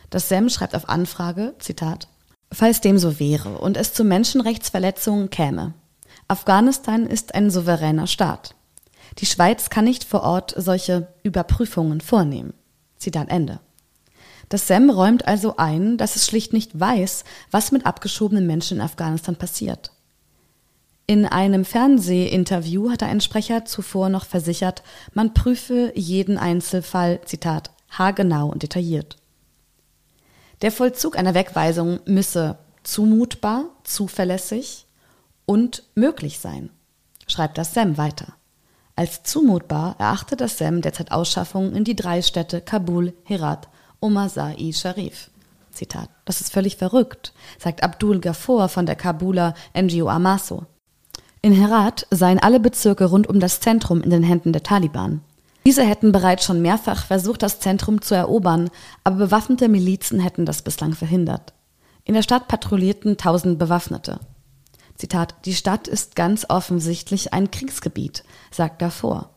Das 0.08 0.28
SEM 0.28 0.48
schreibt 0.48 0.74
auf 0.74 0.88
Anfrage, 0.88 1.54
Zitat, 1.60 2.08
Falls 2.52 2.80
dem 2.80 2.98
so 2.98 3.18
wäre 3.20 3.58
und 3.58 3.76
es 3.76 3.92
zu 3.92 4.04
Menschenrechtsverletzungen 4.04 5.30
käme. 5.30 5.74
Afghanistan 6.28 7.06
ist 7.06 7.34
ein 7.34 7.50
souveräner 7.50 8.06
Staat. 8.06 8.54
Die 9.18 9.26
Schweiz 9.26 9.70
kann 9.70 9.84
nicht 9.84 10.04
vor 10.04 10.22
Ort 10.22 10.54
solche 10.56 11.08
Überprüfungen 11.22 12.00
vornehmen. 12.00 12.54
Zitat 12.96 13.28
Ende. 13.28 13.60
Das 14.48 14.66
SEM 14.66 14.90
räumt 14.90 15.26
also 15.28 15.56
ein, 15.56 15.96
dass 15.96 16.16
es 16.16 16.26
schlicht 16.26 16.52
nicht 16.52 16.78
weiß, 16.78 17.24
was 17.50 17.72
mit 17.72 17.86
abgeschobenen 17.86 18.46
Menschen 18.46 18.78
in 18.78 18.82
Afghanistan 18.82 19.36
passiert. 19.36 19.92
In 21.06 21.24
einem 21.26 21.64
Fernsehinterview 21.64 22.90
hatte 22.90 23.06
ein 23.06 23.20
Sprecher 23.20 23.64
zuvor 23.64 24.08
noch 24.08 24.24
versichert, 24.26 24.82
man 25.12 25.34
prüfe 25.34 25.92
jeden 25.94 26.38
Einzelfall, 26.38 27.20
Zitat, 27.24 27.70
haargenau 27.90 28.48
und 28.48 28.62
detailliert. 28.62 29.16
Der 30.62 30.72
Vollzug 30.72 31.16
einer 31.16 31.34
Wegweisung 31.34 32.00
müsse 32.04 32.58
zumutbar, 32.82 33.64
zuverlässig 33.84 34.86
und 35.46 35.84
möglich 35.94 36.38
sein, 36.38 36.70
schreibt 37.26 37.58
das 37.58 37.74
SEM 37.74 37.96
weiter. 37.96 38.34
Als 38.94 39.22
zumutbar 39.22 39.96
erachtet 39.98 40.40
das 40.42 40.58
SEM 40.58 40.82
derzeit 40.82 41.12
Ausschaffungen 41.12 41.74
in 41.74 41.84
die 41.84 41.96
drei 41.96 42.20
Städte 42.20 42.60
Kabul, 42.60 43.14
Herat 43.24 43.68
und 43.98 44.12
Masai 44.12 44.72
Sharif. 44.72 45.30
Zitat. 45.72 46.10
Das 46.24 46.40
ist 46.40 46.52
völlig 46.52 46.76
verrückt, 46.76 47.32
sagt 47.58 47.82
Abdul 47.82 48.20
Ghaffur 48.20 48.68
von 48.68 48.86
der 48.86 48.96
Kabuler 48.96 49.54
NGO 49.74 50.08
Amaso. 50.08 50.66
In 51.42 51.52
Herat 51.52 52.06
seien 52.10 52.38
alle 52.38 52.60
Bezirke 52.60 53.06
rund 53.06 53.26
um 53.26 53.40
das 53.40 53.60
Zentrum 53.60 54.02
in 54.02 54.10
den 54.10 54.22
Händen 54.22 54.52
der 54.52 54.62
Taliban. 54.62 55.22
Diese 55.66 55.84
hätten 55.84 56.12
bereits 56.12 56.44
schon 56.44 56.62
mehrfach 56.62 57.04
versucht, 57.04 57.42
das 57.42 57.60
Zentrum 57.60 58.00
zu 58.00 58.14
erobern, 58.14 58.70
aber 59.04 59.16
bewaffnete 59.16 59.68
Milizen 59.68 60.20
hätten 60.20 60.46
das 60.46 60.62
bislang 60.62 60.94
verhindert. 60.94 61.52
In 62.04 62.14
der 62.14 62.22
Stadt 62.22 62.48
patrouillierten 62.48 63.18
tausend 63.18 63.58
Bewaffnete. 63.58 64.20
Zitat, 64.96 65.34
die 65.44 65.54
Stadt 65.54 65.88
ist 65.88 66.16
ganz 66.16 66.46
offensichtlich 66.48 67.32
ein 67.32 67.50
Kriegsgebiet, 67.50 68.24
sagt 68.50 68.82
davor. 68.82 69.30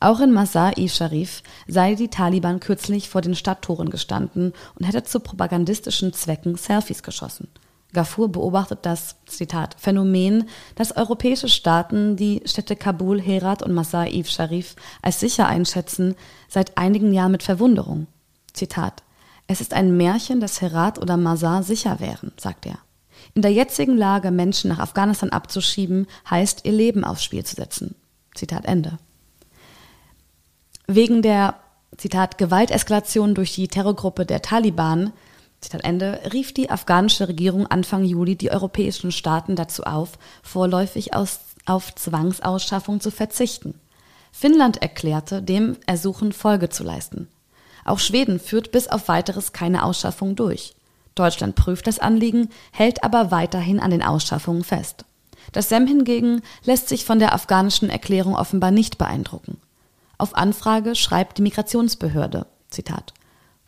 Auch 0.00 0.20
in 0.20 0.32
Masai 0.32 0.88
Sharif 0.88 1.42
sei 1.66 1.94
die 1.94 2.08
Taliban 2.08 2.60
kürzlich 2.60 3.08
vor 3.08 3.20
den 3.20 3.34
Stadttoren 3.34 3.90
gestanden 3.90 4.52
und 4.74 4.84
hätte 4.84 5.04
zu 5.04 5.20
propagandistischen 5.20 6.12
Zwecken 6.12 6.56
Selfies 6.56 7.02
geschossen. 7.02 7.48
Gafur 7.94 8.28
beobachtet 8.28 8.80
das, 8.82 9.16
Zitat, 9.24 9.76
Phänomen, 9.78 10.48
dass 10.74 10.94
europäische 10.94 11.48
Staaten 11.48 12.16
die 12.16 12.42
Städte 12.44 12.76
Kabul, 12.76 13.20
Herat 13.20 13.62
und 13.62 13.72
Masai 13.72 14.22
Sharif 14.26 14.76
als 15.00 15.20
sicher 15.20 15.46
einschätzen, 15.46 16.14
seit 16.48 16.76
einigen 16.76 17.12
Jahren 17.14 17.32
mit 17.32 17.42
Verwunderung. 17.42 18.06
Zitat, 18.52 19.02
es 19.46 19.60
ist 19.60 19.74
ein 19.74 19.96
Märchen, 19.96 20.40
dass 20.40 20.60
Herat 20.60 20.98
oder 20.98 21.16
Masar 21.16 21.62
sicher 21.62 22.00
wären, 22.00 22.32
sagt 22.36 22.66
er. 22.66 22.78
In 23.34 23.42
der 23.42 23.52
jetzigen 23.52 23.96
Lage 23.96 24.30
Menschen 24.30 24.68
nach 24.68 24.78
Afghanistan 24.78 25.30
abzuschieben, 25.30 26.06
heißt 26.28 26.64
ihr 26.64 26.72
Leben 26.72 27.04
aufs 27.04 27.24
Spiel 27.24 27.44
zu 27.44 27.56
setzen. 27.56 27.94
Zitat 28.34 28.64
Ende. 28.64 28.98
Wegen 30.86 31.22
der, 31.22 31.54
Zitat, 31.96 32.38
Gewalteskalation 32.38 33.34
durch 33.34 33.54
die 33.54 33.68
Terrorgruppe 33.68 34.26
der 34.26 34.42
Taliban 34.42 35.12
Zitat 35.64 35.84
Ende, 35.84 36.20
rief 36.32 36.52
die 36.52 36.68
afghanische 36.70 37.26
Regierung 37.26 37.66
Anfang 37.66 38.04
Juli 38.04 38.36
die 38.36 38.50
europäischen 38.50 39.12
Staaten 39.12 39.56
dazu 39.56 39.84
auf, 39.84 40.18
vorläufig 40.42 41.14
aus, 41.14 41.40
auf 41.64 41.94
Zwangsausschaffung 41.94 43.00
zu 43.00 43.10
verzichten. 43.10 43.80
Finnland 44.30 44.82
erklärte, 44.82 45.42
dem 45.42 45.78
Ersuchen 45.86 46.32
Folge 46.32 46.68
zu 46.68 46.84
leisten. 46.84 47.28
Auch 47.84 47.98
Schweden 47.98 48.40
führt 48.40 48.72
bis 48.72 48.88
auf 48.88 49.08
weiteres 49.08 49.52
keine 49.52 49.84
Ausschaffung 49.84 50.36
durch. 50.36 50.74
Deutschland 51.14 51.54
prüft 51.54 51.86
das 51.86 51.98
Anliegen, 51.98 52.50
hält 52.70 53.02
aber 53.02 53.30
weiterhin 53.30 53.80
an 53.80 53.90
den 53.90 54.02
Ausschaffungen 54.02 54.64
fest. 54.64 55.06
Das 55.52 55.70
SEM 55.70 55.86
hingegen 55.86 56.42
lässt 56.64 56.88
sich 56.88 57.04
von 57.04 57.18
der 57.18 57.32
afghanischen 57.32 57.88
Erklärung 57.88 58.34
offenbar 58.36 58.70
nicht 58.70 58.98
beeindrucken. 58.98 59.58
Auf 60.18 60.36
Anfrage 60.36 60.94
schreibt 60.94 61.38
die 61.38 61.42
Migrationsbehörde, 61.42 62.46
Zitat, 62.68 63.14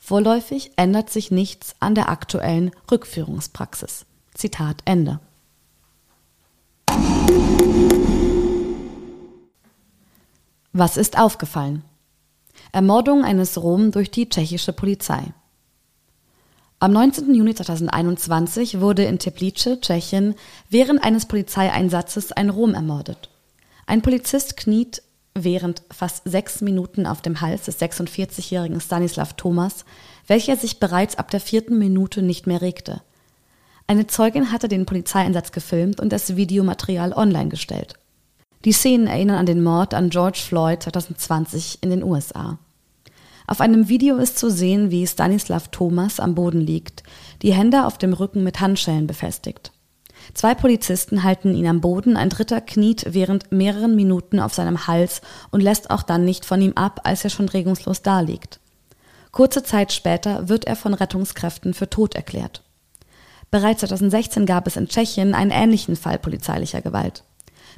Vorläufig 0.09 0.71
ändert 0.77 1.11
sich 1.11 1.33
nichts 1.33 1.75
an 1.81 1.97
der 1.97 2.09
aktuellen 2.09 2.71
Rückführungspraxis. 2.89 4.07
Zitat 4.35 4.77
Ende. 4.85 5.19
Was 10.73 10.97
ist 10.97 11.19
aufgefallen? 11.19 11.83
Ermordung 12.71 13.25
eines 13.25 13.61
Rom 13.61 13.91
durch 13.91 14.13
die 14.13 14.29
tschechische 14.29 14.73
Polizei. 14.73 15.25
Am 16.79 16.93
19. 16.93 17.35
Juni 17.35 17.57
2021 17.57 18.79
wurde 18.79 19.03
in 19.03 19.19
Teplice, 19.19 19.81
Tschechien, 19.81 20.37
während 20.71 21.03
eines 21.03 21.27
Polizeieinsatzes 21.27 22.31
ein 22.31 22.51
Rom 22.51 22.75
ermordet. 22.75 23.29
Ein 23.87 24.03
Polizist 24.03 24.57
kniet 24.57 25.03
während 25.45 25.83
fast 25.91 26.23
sechs 26.25 26.61
Minuten 26.61 27.07
auf 27.07 27.23
dem 27.23 27.41
Hals 27.41 27.65
des 27.67 27.81
46-jährigen 27.81 28.81
Stanislav 28.81 29.35
Thomas, 29.35 29.85
welcher 30.27 30.57
sich 30.57 30.81
bereits 30.81 31.19
ab 31.19 31.31
der 31.31 31.41
vierten 31.41 31.79
Minute 31.79 32.23
nicht 32.23 32.47
mehr 32.47 32.63
regte. 32.63 33.03
Eine 33.87 34.07
Zeugin 34.07 34.51
hatte 34.51 34.69
den 34.69 34.87
Polizeieinsatz 34.87 35.53
gefilmt 35.53 36.01
und 36.01 36.13
das 36.13 36.37
Videomaterial 36.37 37.13
online 37.13 37.51
gestellt. 37.51 37.95
Die 38.65 38.73
Szenen 38.73 39.07
erinnern 39.07 39.39
an 39.39 39.47
den 39.47 39.63
Mord 39.63 39.95
an 39.95 40.11
George 40.11 40.41
Floyd 40.45 40.83
2020 40.83 41.79
in 41.83 41.91
den 41.91 42.03
USA. 42.03 42.59
Auf 43.47 43.61
einem 43.61 43.89
Video 43.89 44.17
ist 44.17 44.39
zu 44.39 44.51
sehen, 44.51 44.91
wie 44.91 45.07
Stanislav 45.07 45.69
Thomas 45.69 46.19
am 46.19 46.35
Boden 46.35 46.61
liegt, 46.61 47.05
die 47.43 47.53
Hände 47.53 47.87
auf 47.87 47.97
dem 47.97 48.13
Rücken 48.13 48.43
mit 48.43 48.61
Handschellen 48.61 49.07
befestigt. 49.07 49.71
Zwei 50.37 50.55
Polizisten 50.55 51.23
halten 51.23 51.55
ihn 51.55 51.67
am 51.67 51.81
Boden, 51.81 52.19
ein 52.19 52.29
dritter 52.29 52.61
kniet 52.61 53.07
während 53.09 53.53
mehreren 53.53 53.97
Minuten 53.97 54.39
auf 54.39 54.53
seinem 54.53 54.87
Hals 54.87 55.23
und 55.51 55.63
lässt 55.63 55.89
auch 55.89 56.03
dann 56.03 56.27
nicht 56.27 56.45
von 56.45 56.61
ihm 56.61 56.75
ab, 56.75 57.01
als 57.05 57.25
er 57.25 57.31
schon 57.31 57.49
regungslos 57.49 58.03
daliegt. 58.03 58.61
Kurze 59.33 59.63
Zeit 59.63 59.95
später 59.95 60.51
wird 60.51 60.67
er 60.67 60.77
von 60.77 60.93
Rettungskräften 60.93 61.73
für 61.73 61.89
tot 61.89 62.15
erklärt. 62.15 62.63
Bereits 63.51 63.81
2016 63.81 64.45
gab 64.45 64.67
es 64.67 64.77
in 64.77 64.89
Tschechien 64.89 65.33
einen 65.33 65.53
ähnlichen 65.53 65.97
Fall 65.97 66.19
polizeilicher 66.19 66.83
Gewalt. 66.83 67.25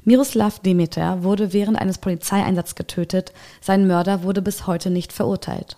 Miroslav 0.02 0.58
Demeter 0.58 1.22
wurde 1.22 1.52
während 1.52 1.78
eines 1.78 1.98
Polizeieinsatzes 1.98 2.74
getötet, 2.74 3.32
sein 3.60 3.86
Mörder 3.86 4.24
wurde 4.24 4.42
bis 4.42 4.66
heute 4.66 4.90
nicht 4.90 5.12
verurteilt. 5.12 5.76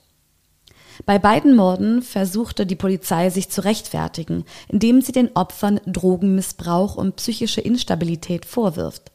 Bei 1.07 1.19
beiden 1.19 1.57
Morden 1.57 2.03
versuchte 2.03 2.67
die 2.67 2.77
Polizei 2.77 3.31
sich 3.31 3.51
zu 3.51 3.65
rechtfertigen, 3.65 4.45
indem 4.69 5.01
sie 5.01 5.13
den 5.13 5.31
Opfern 5.35 5.81
Drogenmissbrauch 5.87 6.97
und 6.97 7.17
psychische 7.17 7.61
Instabilität 7.61 8.45
vorwirft. 8.45 9.11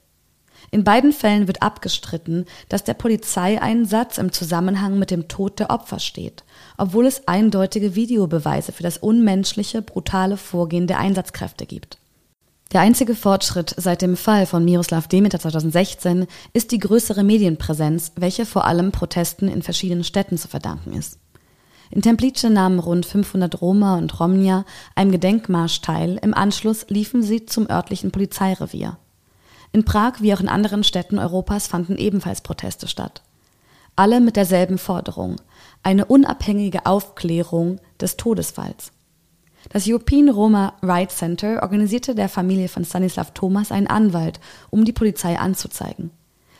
In 0.71 0.83
beiden 0.83 1.13
Fällen 1.13 1.47
wird 1.47 1.61
abgestritten, 1.61 2.45
dass 2.69 2.83
der 2.83 2.95
Polizeieinsatz 2.95 4.17
im 4.17 4.31
Zusammenhang 4.31 4.97
mit 4.97 5.11
dem 5.11 5.27
Tod 5.27 5.59
der 5.59 5.69
Opfer 5.69 5.99
steht, 5.99 6.43
obwohl 6.77 7.05
es 7.05 7.27
eindeutige 7.27 7.95
Videobeweise 7.95 8.71
für 8.71 8.83
das 8.83 8.97
unmenschliche, 8.97 9.81
brutale 9.81 10.37
Vorgehen 10.37 10.87
der 10.87 10.99
Einsatzkräfte 10.99 11.65
gibt. 11.65 11.99
Der 12.73 12.81
einzige 12.81 13.15
Fortschritt 13.15 13.75
seit 13.77 14.01
dem 14.01 14.17
Fall 14.17 14.47
von 14.47 14.65
Miroslav 14.65 15.07
Demeter 15.07 15.39
2016 15.39 16.25
ist 16.51 16.71
die 16.71 16.79
größere 16.79 17.23
Medienpräsenz, 17.23 18.11
welche 18.15 18.45
vor 18.45 18.65
allem 18.65 18.91
Protesten 18.91 19.47
in 19.47 19.61
verschiedenen 19.61 20.03
Städten 20.03 20.37
zu 20.37 20.47
verdanken 20.47 20.93
ist. 20.93 21.19
In 21.91 22.01
Templice 22.01 22.49
nahmen 22.49 22.79
rund 22.79 23.05
500 23.05 23.61
Roma 23.61 23.97
und 23.97 24.19
Romnia 24.19 24.65
einem 24.95 25.11
Gedenkmarsch 25.11 25.81
teil, 25.81 26.19
im 26.21 26.33
Anschluss 26.33 26.85
liefen 26.89 27.21
sie 27.23 27.45
zum 27.45 27.69
örtlichen 27.69 28.11
Polizeirevier. 28.11 28.97
In 29.71 29.85
Prag 29.85 30.21
wie 30.21 30.33
auch 30.33 30.39
in 30.39 30.49
anderen 30.49 30.83
Städten 30.83 31.19
Europas 31.19 31.67
fanden 31.67 31.97
ebenfalls 31.97 32.41
Proteste 32.41 32.87
statt. 32.87 33.21
Alle 33.95 34.19
mit 34.19 34.35
derselben 34.35 34.77
Forderung, 34.77 35.37
eine 35.83 36.05
unabhängige 36.05 36.85
Aufklärung 36.85 37.79
des 37.99 38.17
Todesfalls. 38.17 38.91
Das 39.69 39.87
European 39.87 40.29
Roma 40.29 40.73
Rights 40.81 41.17
Center 41.17 41.61
organisierte 41.63 42.13
der 42.13 42.29
Familie 42.29 42.67
von 42.67 42.85
Stanislav 42.85 43.31
Thomas 43.31 43.71
einen 43.71 43.87
Anwalt, 43.87 44.39
um 44.69 44.85
die 44.85 44.93
Polizei 44.93 45.39
anzuzeigen. 45.39 46.11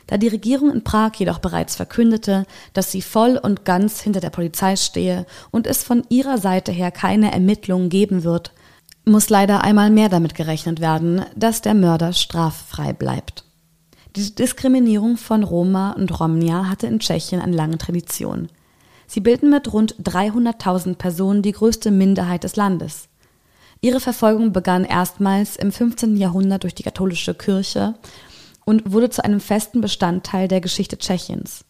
Da 0.07 0.17
die 0.17 0.27
Regierung 0.27 0.71
in 0.71 0.83
Prag 0.83 1.13
jedoch 1.15 1.39
bereits 1.39 1.75
verkündete, 1.75 2.45
dass 2.73 2.91
sie 2.91 3.01
voll 3.01 3.37
und 3.41 3.65
ganz 3.65 4.01
hinter 4.01 4.19
der 4.19 4.29
Polizei 4.29 4.75
stehe 4.75 5.25
und 5.51 5.65
es 5.65 5.83
von 5.83 6.03
ihrer 6.09 6.37
Seite 6.37 6.71
her 6.71 6.91
keine 6.91 7.31
Ermittlungen 7.31 7.89
geben 7.89 8.23
wird, 8.23 8.51
muss 9.05 9.29
leider 9.29 9.63
einmal 9.63 9.89
mehr 9.89 10.09
damit 10.09 10.35
gerechnet 10.35 10.79
werden, 10.79 11.25
dass 11.35 11.61
der 11.61 11.73
Mörder 11.73 12.13
straffrei 12.13 12.93
bleibt. 12.93 13.43
Die 14.15 14.33
Diskriminierung 14.33 15.17
von 15.17 15.43
Roma 15.43 15.91
und 15.91 16.19
Romnia 16.19 16.69
hatte 16.69 16.87
in 16.87 16.99
Tschechien 16.99 17.41
eine 17.41 17.55
lange 17.55 17.77
Tradition. 17.77 18.49
Sie 19.07 19.19
bilden 19.19 19.49
mit 19.49 19.71
rund 19.73 19.95
300.000 20.01 20.95
Personen 20.95 21.41
die 21.41 21.51
größte 21.51 21.91
Minderheit 21.91 22.43
des 22.43 22.55
Landes. 22.55 23.07
Ihre 23.81 23.99
Verfolgung 23.99 24.53
begann 24.53 24.85
erstmals 24.85 25.57
im 25.57 25.71
15. 25.71 26.17
Jahrhundert 26.17 26.63
durch 26.63 26.73
die 26.73 26.83
katholische 26.83 27.35
Kirche 27.35 27.95
und 28.65 28.91
wurde 28.91 29.09
zu 29.09 29.23
einem 29.23 29.39
festen 29.39 29.79
Bestandteil 29.79 30.47
der 30.47 30.59
Geschichte 30.59 30.97
Tschechiens. 30.97 31.63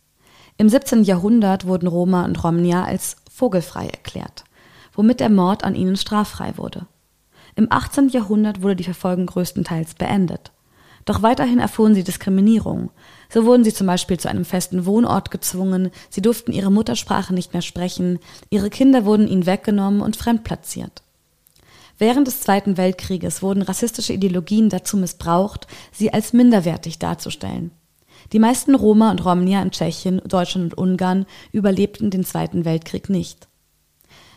Im 0.57 0.69
17. 0.69 1.03
Jahrhundert 1.03 1.67
wurden 1.67 1.87
Roma 1.87 2.23
und 2.23 2.41
Romnia 2.43 2.85
als 2.85 3.17
vogelfrei 3.31 3.87
erklärt, 3.87 4.45
womit 4.93 5.19
der 5.19 5.29
Mord 5.29 5.63
an 5.63 5.75
ihnen 5.75 5.97
straffrei 5.97 6.57
wurde. 6.57 6.87
Im 7.55 7.67
18. 7.69 8.09
Jahrhundert 8.09 8.61
wurde 8.61 8.77
die 8.77 8.83
Verfolgung 8.83 9.25
größtenteils 9.27 9.95
beendet. 9.95 10.51
Doch 11.05 11.21
weiterhin 11.21 11.59
erfuhren 11.59 11.93
sie 11.93 12.03
Diskriminierung. 12.03 12.89
So 13.29 13.45
wurden 13.45 13.63
sie 13.63 13.73
zum 13.73 13.85
Beispiel 13.85 14.19
zu 14.19 14.27
einem 14.27 14.43
festen 14.43 14.85
Wohnort 14.85 15.29
gezwungen, 15.29 15.91
sie 16.09 16.21
durften 16.21 16.51
ihre 16.51 16.71
Muttersprache 16.71 17.33
nicht 17.33 17.53
mehr 17.53 17.61
sprechen, 17.61 18.19
ihre 18.49 18.69
Kinder 18.69 19.05
wurden 19.05 19.27
ihnen 19.27 19.45
weggenommen 19.45 20.01
und 20.01 20.15
fremdplatziert. 20.15 21.04
Während 21.97 22.27
des 22.27 22.41
Zweiten 22.41 22.77
Weltkrieges 22.77 23.41
wurden 23.41 23.61
rassistische 23.61 24.13
Ideologien 24.13 24.69
dazu 24.69 24.97
missbraucht, 24.97 25.67
sie 25.91 26.13
als 26.13 26.33
minderwertig 26.33 26.99
darzustellen. 26.99 27.71
Die 28.33 28.39
meisten 28.39 28.75
Roma 28.75 29.11
und 29.11 29.23
Romnia 29.23 29.61
in 29.61 29.71
Tschechien, 29.71 30.21
Deutschland 30.25 30.73
und 30.73 30.77
Ungarn 30.77 31.25
überlebten 31.51 32.09
den 32.09 32.25
Zweiten 32.25 32.65
Weltkrieg 32.65 33.09
nicht. 33.09 33.47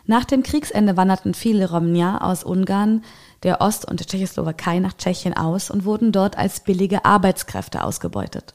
Nach 0.05 0.25
dem 0.25 0.41
Kriegsende 0.41 0.97
wanderten 0.97 1.33
viele 1.33 1.69
Romnia 1.69 2.21
aus 2.21 2.43
Ungarn, 2.43 3.03
der 3.43 3.61
Ost- 3.61 3.85
und 3.85 3.99
der 3.99 4.07
Tschechoslowakei 4.07 4.79
nach 4.79 4.93
Tschechien 4.93 5.35
aus 5.35 5.69
und 5.69 5.85
wurden 5.85 6.11
dort 6.11 6.37
als 6.37 6.61
billige 6.61 7.05
Arbeitskräfte 7.05 7.83
ausgebeutet. 7.83 8.53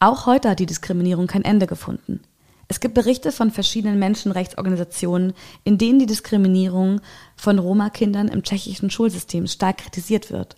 Auch 0.00 0.26
heute 0.26 0.50
hat 0.50 0.60
die 0.60 0.66
Diskriminierung 0.66 1.26
kein 1.26 1.44
Ende 1.44 1.66
gefunden. 1.66 2.20
Es 2.70 2.80
gibt 2.80 2.94
Berichte 2.94 3.32
von 3.32 3.50
verschiedenen 3.50 3.98
Menschenrechtsorganisationen, 3.98 5.32
in 5.64 5.78
denen 5.78 5.98
die 5.98 6.06
Diskriminierung 6.06 7.00
von 7.34 7.58
Roma-Kindern 7.58 8.28
im 8.28 8.42
tschechischen 8.42 8.90
Schulsystem 8.90 9.46
stark 9.46 9.78
kritisiert 9.78 10.30
wird. 10.30 10.56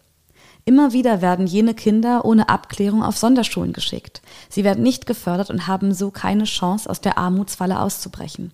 Immer 0.64 0.92
wieder 0.92 1.22
werden 1.22 1.46
jene 1.46 1.72
Kinder 1.74 2.24
ohne 2.24 2.48
Abklärung 2.48 3.02
auf 3.02 3.16
Sonderschulen 3.16 3.72
geschickt. 3.72 4.22
Sie 4.48 4.64
werden 4.64 4.82
nicht 4.82 5.06
gefördert 5.06 5.50
und 5.50 5.68
haben 5.68 5.94
so 5.94 6.10
keine 6.10 6.44
Chance, 6.44 6.90
aus 6.90 7.00
der 7.00 7.16
Armutsfalle 7.16 7.80
auszubrechen. 7.80 8.52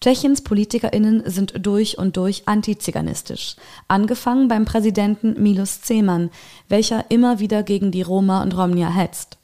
Tschechiens 0.00 0.42
PolitikerInnen 0.42 1.22
sind 1.30 1.54
durch 1.66 1.96
und 1.96 2.16
durch 2.18 2.46
antiziganistisch. 2.46 3.56
Angefangen 3.88 4.48
beim 4.48 4.66
Präsidenten 4.66 5.42
Milos 5.42 5.80
Zeman, 5.80 6.30
welcher 6.68 7.10
immer 7.10 7.38
wieder 7.38 7.62
gegen 7.62 7.90
die 7.90 8.02
Roma 8.02 8.42
und 8.42 8.56
Romnia 8.56 8.90
hetzt. 8.90 9.38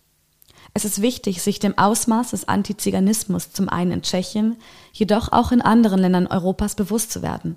Es 0.75 0.85
ist 0.85 1.03
wichtig, 1.03 1.43
sich 1.43 1.59
dem 1.59 1.77
Ausmaß 1.77 2.31
des 2.31 2.49
Antiziganismus 2.49 3.53
zum 3.53 3.69
einen 3.69 3.93
in 3.93 4.03
Tschechien, 4.03 4.57
jedoch 4.93 5.31
auch 5.31 5.53
in 5.53 5.61
anderen 5.61 6.01
Ländern 6.01 6.27
Europas 6.27 6.75
bewusst 6.75 7.13
zu 7.13 7.21
werden. 7.21 7.57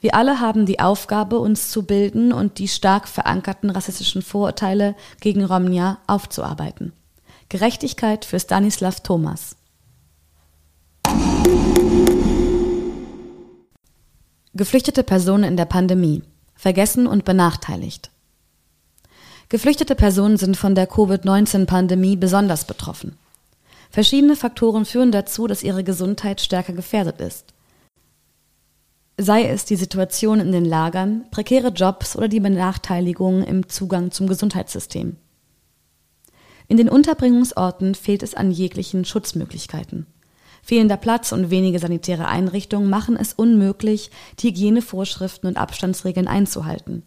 Wir 0.00 0.14
alle 0.14 0.40
haben 0.40 0.66
die 0.66 0.80
Aufgabe, 0.80 1.38
uns 1.38 1.70
zu 1.70 1.84
bilden 1.84 2.32
und 2.32 2.58
die 2.58 2.68
stark 2.68 3.06
verankerten 3.06 3.70
rassistischen 3.70 4.22
Vorurteile 4.22 4.96
gegen 5.20 5.44
Romnia 5.44 5.98
aufzuarbeiten. 6.06 6.92
Gerechtigkeit 7.50 8.24
für 8.24 8.40
Stanislav 8.40 9.00
Thomas. 9.00 9.56
Geflüchtete 14.54 15.02
Personen 15.02 15.44
in 15.44 15.56
der 15.56 15.66
Pandemie. 15.66 16.22
Vergessen 16.54 17.06
und 17.06 17.24
benachteiligt. 17.24 18.10
Geflüchtete 19.52 19.94
Personen 19.94 20.38
sind 20.38 20.56
von 20.56 20.74
der 20.74 20.86
Covid-19-Pandemie 20.86 22.16
besonders 22.16 22.64
betroffen. 22.64 23.18
Verschiedene 23.90 24.34
Faktoren 24.34 24.86
führen 24.86 25.12
dazu, 25.12 25.46
dass 25.46 25.62
ihre 25.62 25.84
Gesundheit 25.84 26.40
stärker 26.40 26.72
gefährdet 26.72 27.20
ist. 27.20 27.52
Sei 29.18 29.44
es 29.46 29.66
die 29.66 29.76
Situation 29.76 30.40
in 30.40 30.52
den 30.52 30.64
Lagern, 30.64 31.26
prekäre 31.30 31.68
Jobs 31.68 32.16
oder 32.16 32.28
die 32.28 32.40
Benachteiligung 32.40 33.44
im 33.44 33.68
Zugang 33.68 34.10
zum 34.10 34.26
Gesundheitssystem. 34.26 35.16
In 36.68 36.78
den 36.78 36.88
Unterbringungsorten 36.88 37.94
fehlt 37.94 38.22
es 38.22 38.32
an 38.32 38.52
jeglichen 38.52 39.04
Schutzmöglichkeiten. 39.04 40.06
Fehlender 40.62 40.96
Platz 40.96 41.30
und 41.30 41.50
wenige 41.50 41.78
sanitäre 41.78 42.26
Einrichtungen 42.26 42.88
machen 42.88 43.18
es 43.18 43.34
unmöglich, 43.34 44.10
die 44.38 44.48
Hygienevorschriften 44.48 45.46
und 45.46 45.58
Abstandsregeln 45.58 46.26
einzuhalten. 46.26 47.02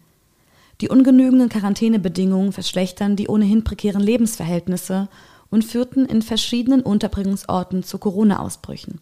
Die 0.80 0.88
ungenügenden 0.88 1.48
Quarantänebedingungen 1.48 2.52
verschlechtern 2.52 3.16
die 3.16 3.28
ohnehin 3.28 3.64
prekären 3.64 4.02
Lebensverhältnisse 4.02 5.08
und 5.50 5.64
führten 5.64 6.04
in 6.04 6.22
verschiedenen 6.22 6.82
Unterbringungsorten 6.82 7.82
zu 7.82 7.98
Corona-Ausbrüchen. 7.98 9.00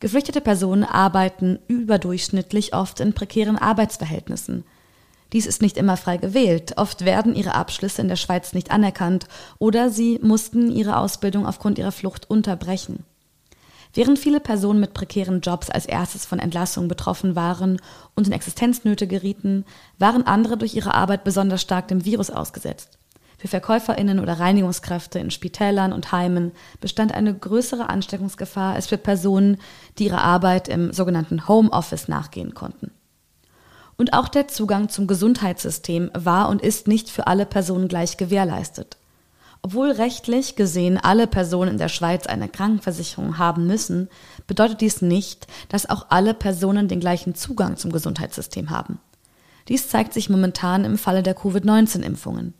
Geflüchtete 0.00 0.40
Personen 0.40 0.84
arbeiten 0.84 1.60
überdurchschnittlich 1.68 2.74
oft 2.74 3.00
in 3.00 3.12
prekären 3.12 3.56
Arbeitsverhältnissen. 3.56 4.64
Dies 5.32 5.46
ist 5.46 5.62
nicht 5.62 5.76
immer 5.76 5.96
frei 5.96 6.16
gewählt. 6.16 6.76
Oft 6.76 7.04
werden 7.04 7.34
ihre 7.34 7.54
Abschlüsse 7.54 8.02
in 8.02 8.08
der 8.08 8.16
Schweiz 8.16 8.52
nicht 8.52 8.70
anerkannt 8.70 9.26
oder 9.58 9.90
sie 9.90 10.18
mussten 10.22 10.70
ihre 10.70 10.96
Ausbildung 10.96 11.46
aufgrund 11.46 11.78
ihrer 11.78 11.92
Flucht 11.92 12.28
unterbrechen. 12.28 13.04
Während 13.94 14.18
viele 14.18 14.40
Personen 14.40 14.80
mit 14.80 14.92
prekären 14.92 15.40
Jobs 15.40 15.70
als 15.70 15.86
erstes 15.86 16.26
von 16.26 16.40
Entlassungen 16.40 16.88
betroffen 16.88 17.36
waren 17.36 17.80
und 18.16 18.26
in 18.26 18.32
Existenznöte 18.32 19.06
gerieten, 19.06 19.64
waren 19.98 20.26
andere 20.26 20.56
durch 20.56 20.74
ihre 20.74 20.94
Arbeit 20.94 21.22
besonders 21.22 21.62
stark 21.62 21.86
dem 21.86 22.04
Virus 22.04 22.30
ausgesetzt. 22.30 22.98
Für 23.38 23.46
Verkäuferinnen 23.46 24.18
oder 24.18 24.40
Reinigungskräfte 24.40 25.20
in 25.20 25.30
Spitälern 25.30 25.92
und 25.92 26.10
Heimen 26.10 26.52
bestand 26.80 27.14
eine 27.14 27.32
größere 27.34 27.88
Ansteckungsgefahr 27.88 28.74
als 28.74 28.88
für 28.88 28.98
Personen, 28.98 29.58
die 29.98 30.06
ihrer 30.06 30.22
Arbeit 30.22 30.66
im 30.66 30.92
sogenannten 30.92 31.46
Homeoffice 31.46 32.08
nachgehen 32.08 32.54
konnten. 32.54 32.90
Und 33.96 34.12
auch 34.12 34.28
der 34.28 34.48
Zugang 34.48 34.88
zum 34.88 35.06
Gesundheitssystem 35.06 36.10
war 36.14 36.48
und 36.48 36.62
ist 36.62 36.88
nicht 36.88 37.10
für 37.10 37.28
alle 37.28 37.46
Personen 37.46 37.86
gleich 37.86 38.16
gewährleistet. 38.16 38.96
Obwohl 39.64 39.92
rechtlich 39.92 40.56
gesehen 40.56 40.98
alle 40.98 41.26
Personen 41.26 41.70
in 41.70 41.78
der 41.78 41.88
Schweiz 41.88 42.26
eine 42.26 42.50
Krankenversicherung 42.50 43.38
haben 43.38 43.66
müssen, 43.66 44.10
bedeutet 44.46 44.82
dies 44.82 45.00
nicht, 45.00 45.46
dass 45.70 45.88
auch 45.88 46.08
alle 46.10 46.34
Personen 46.34 46.86
den 46.86 47.00
gleichen 47.00 47.34
Zugang 47.34 47.78
zum 47.78 47.90
Gesundheitssystem 47.90 48.68
haben. 48.68 49.00
Dies 49.68 49.88
zeigt 49.88 50.12
sich 50.12 50.28
momentan 50.28 50.84
im 50.84 50.98
Falle 50.98 51.22
der 51.22 51.34
Covid-19-Impfungen. 51.34 52.52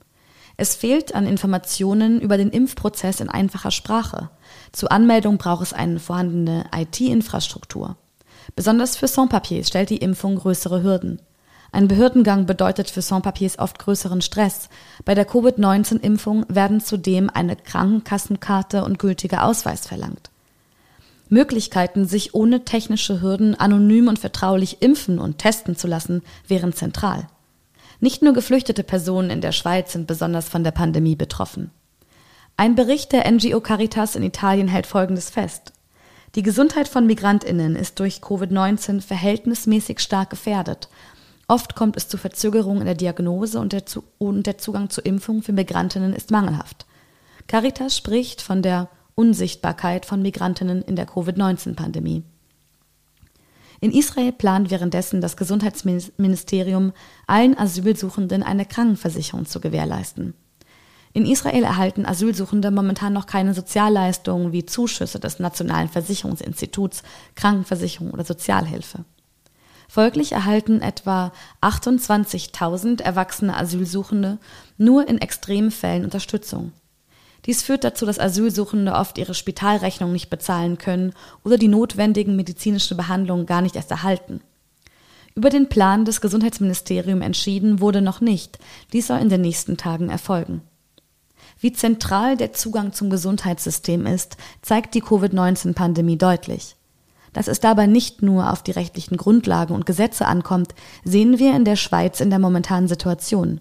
Es 0.56 0.76
fehlt 0.76 1.14
an 1.14 1.26
Informationen 1.26 2.22
über 2.22 2.38
den 2.38 2.48
Impfprozess 2.48 3.20
in 3.20 3.28
einfacher 3.28 3.70
Sprache. 3.70 4.30
Zur 4.72 4.90
Anmeldung 4.90 5.36
braucht 5.36 5.62
es 5.62 5.74
eine 5.74 6.00
vorhandene 6.00 6.64
IT-Infrastruktur. 6.74 7.98
Besonders 8.56 8.96
für 8.96 9.08
Sans-Papiers 9.08 9.68
stellt 9.68 9.90
die 9.90 9.98
Impfung 9.98 10.36
größere 10.36 10.82
Hürden. 10.82 11.20
Ein 11.74 11.88
Behördengang 11.88 12.46
bedeutet 12.46 12.88
für 12.88 13.02
Sans-Papiers 13.02 13.58
oft 13.58 13.80
größeren 13.80 14.20
Stress. 14.20 14.68
Bei 15.04 15.16
der 15.16 15.24
Covid-19-Impfung 15.24 16.46
werden 16.48 16.80
zudem 16.80 17.28
eine 17.28 17.56
Krankenkassenkarte 17.56 18.84
und 18.84 19.00
gültiger 19.00 19.44
Ausweis 19.44 19.84
verlangt. 19.84 20.30
Möglichkeiten, 21.28 22.06
sich 22.06 22.32
ohne 22.32 22.64
technische 22.64 23.20
Hürden 23.20 23.56
anonym 23.56 24.06
und 24.06 24.20
vertraulich 24.20 24.82
impfen 24.82 25.18
und 25.18 25.38
testen 25.38 25.74
zu 25.74 25.88
lassen, 25.88 26.22
wären 26.46 26.74
zentral. 26.74 27.26
Nicht 27.98 28.22
nur 28.22 28.34
geflüchtete 28.34 28.84
Personen 28.84 29.30
in 29.30 29.40
der 29.40 29.50
Schweiz 29.50 29.94
sind 29.94 30.06
besonders 30.06 30.48
von 30.48 30.62
der 30.62 30.70
Pandemie 30.70 31.16
betroffen. 31.16 31.72
Ein 32.56 32.76
Bericht 32.76 33.10
der 33.10 33.28
NGO 33.28 33.60
Caritas 33.60 34.14
in 34.14 34.22
Italien 34.22 34.68
hält 34.68 34.86
Folgendes 34.86 35.28
fest. 35.28 35.72
Die 36.36 36.42
Gesundheit 36.42 36.86
von 36.86 37.04
Migrantinnen 37.04 37.74
ist 37.74 37.98
durch 37.98 38.18
Covid-19 38.18 39.00
verhältnismäßig 39.00 39.98
stark 39.98 40.30
gefährdet 40.30 40.88
Oft 41.46 41.74
kommt 41.74 41.96
es 41.96 42.08
zu 42.08 42.16
Verzögerungen 42.16 42.80
in 42.80 42.86
der 42.86 42.94
Diagnose 42.94 43.58
und 43.58 43.72
der, 43.72 43.84
und 44.18 44.46
der 44.46 44.58
Zugang 44.58 44.90
zu 44.90 45.00
Impfungen 45.00 45.42
für 45.42 45.52
Migrantinnen 45.52 46.12
ist 46.12 46.30
mangelhaft. 46.30 46.86
Caritas 47.46 47.96
spricht 47.96 48.40
von 48.40 48.62
der 48.62 48.88
Unsichtbarkeit 49.14 50.06
von 50.06 50.22
Migrantinnen 50.22 50.82
in 50.82 50.96
der 50.96 51.06
Covid-19-Pandemie. 51.06 52.24
In 53.80 53.92
Israel 53.92 54.32
plant 54.32 54.70
währenddessen 54.70 55.20
das 55.20 55.36
Gesundheitsministerium, 55.36 56.92
allen 57.26 57.58
Asylsuchenden 57.58 58.42
eine 58.42 58.64
Krankenversicherung 58.64 59.44
zu 59.44 59.60
gewährleisten. 59.60 60.32
In 61.12 61.26
Israel 61.26 61.62
erhalten 61.62 62.06
Asylsuchende 62.06 62.70
momentan 62.70 63.12
noch 63.12 63.26
keine 63.26 63.54
Sozialleistungen 63.54 64.52
wie 64.52 64.64
Zuschüsse 64.64 65.20
des 65.20 65.38
Nationalen 65.38 65.88
Versicherungsinstituts, 65.88 67.02
Krankenversicherung 67.36 68.10
oder 68.10 68.24
Sozialhilfe. 68.24 69.04
Folglich 69.94 70.32
erhalten 70.32 70.82
etwa 70.82 71.30
28.000 71.62 73.00
erwachsene 73.00 73.56
Asylsuchende 73.56 74.38
nur 74.76 75.06
in 75.06 75.18
extremen 75.18 75.70
Fällen 75.70 76.02
Unterstützung. 76.02 76.72
Dies 77.46 77.62
führt 77.62 77.84
dazu, 77.84 78.04
dass 78.04 78.18
Asylsuchende 78.18 78.94
oft 78.94 79.18
ihre 79.18 79.34
Spitalrechnung 79.34 80.10
nicht 80.10 80.30
bezahlen 80.30 80.78
können 80.78 81.12
oder 81.44 81.58
die 81.58 81.68
notwendigen 81.68 82.34
medizinischen 82.34 82.96
Behandlungen 82.96 83.46
gar 83.46 83.62
nicht 83.62 83.76
erst 83.76 83.92
erhalten. 83.92 84.40
Über 85.36 85.48
den 85.48 85.68
Plan 85.68 86.04
des 86.04 86.20
Gesundheitsministeriums 86.20 87.24
entschieden 87.24 87.78
wurde 87.78 88.02
noch 88.02 88.20
nicht. 88.20 88.58
Dies 88.92 89.06
soll 89.06 89.20
in 89.20 89.28
den 89.28 89.42
nächsten 89.42 89.76
Tagen 89.76 90.10
erfolgen. 90.10 90.62
Wie 91.60 91.72
zentral 91.72 92.36
der 92.36 92.52
Zugang 92.52 92.92
zum 92.94 93.10
Gesundheitssystem 93.10 94.06
ist, 94.06 94.38
zeigt 94.60 94.96
die 94.96 95.02
Covid-19-Pandemie 95.02 96.18
deutlich. 96.18 96.74
Dass 97.34 97.48
es 97.48 97.60
dabei 97.60 97.86
nicht 97.86 98.22
nur 98.22 98.50
auf 98.50 98.62
die 98.62 98.70
rechtlichen 98.70 99.18
Grundlagen 99.18 99.74
und 99.74 99.84
Gesetze 99.84 100.26
ankommt, 100.26 100.74
sehen 101.04 101.38
wir 101.38 101.54
in 101.54 101.66
der 101.66 101.76
Schweiz 101.76 102.20
in 102.20 102.30
der 102.30 102.38
momentanen 102.38 102.88
Situation. 102.88 103.60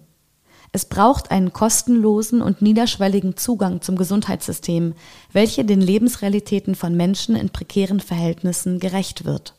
Es 0.72 0.86
braucht 0.86 1.30
einen 1.30 1.52
kostenlosen 1.52 2.40
und 2.40 2.62
niederschwelligen 2.62 3.36
Zugang 3.36 3.82
zum 3.82 3.96
Gesundheitssystem, 3.96 4.94
welcher 5.32 5.64
den 5.64 5.80
Lebensrealitäten 5.80 6.74
von 6.74 6.96
Menschen 6.96 7.36
in 7.36 7.50
prekären 7.50 8.00
Verhältnissen 8.00 8.80
gerecht 8.80 9.24
wird. 9.24 9.54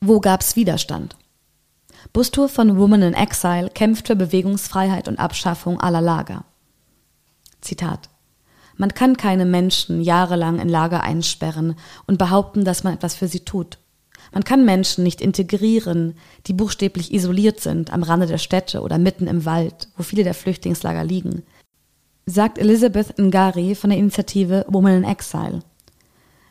Wo 0.00 0.20
gab's 0.20 0.56
Widerstand? 0.56 1.16
Bustour 2.12 2.48
von 2.48 2.76
Woman 2.76 3.02
in 3.02 3.14
Exile 3.14 3.70
kämpft 3.70 4.08
für 4.08 4.16
Bewegungsfreiheit 4.16 5.06
und 5.06 5.18
Abschaffung 5.18 5.80
aller 5.80 6.00
Lager. 6.00 6.44
Zitat 7.62 8.10
man 8.76 8.94
kann 8.94 9.16
keine 9.16 9.44
Menschen 9.44 10.00
jahrelang 10.00 10.58
in 10.58 10.68
Lager 10.68 11.02
einsperren 11.02 11.76
und 12.06 12.18
behaupten, 12.18 12.64
dass 12.64 12.84
man 12.84 12.94
etwas 12.94 13.14
für 13.14 13.28
sie 13.28 13.40
tut. 13.40 13.78
Man 14.32 14.44
kann 14.44 14.64
Menschen 14.64 15.04
nicht 15.04 15.20
integrieren, 15.20 16.14
die 16.46 16.54
buchstäblich 16.54 17.12
isoliert 17.12 17.60
sind 17.60 17.92
am 17.92 18.02
Rande 18.02 18.26
der 18.26 18.38
Städte 18.38 18.80
oder 18.80 18.98
mitten 18.98 19.26
im 19.26 19.44
Wald, 19.44 19.88
wo 19.96 20.02
viele 20.02 20.24
der 20.24 20.34
Flüchtlingslager 20.34 21.04
liegen, 21.04 21.42
sagt 22.24 22.58
Elizabeth 22.58 23.18
Ngari 23.18 23.74
von 23.74 23.90
der 23.90 23.98
Initiative 23.98 24.64
Women 24.68 25.04
in 25.04 25.04
Exile. 25.04 25.60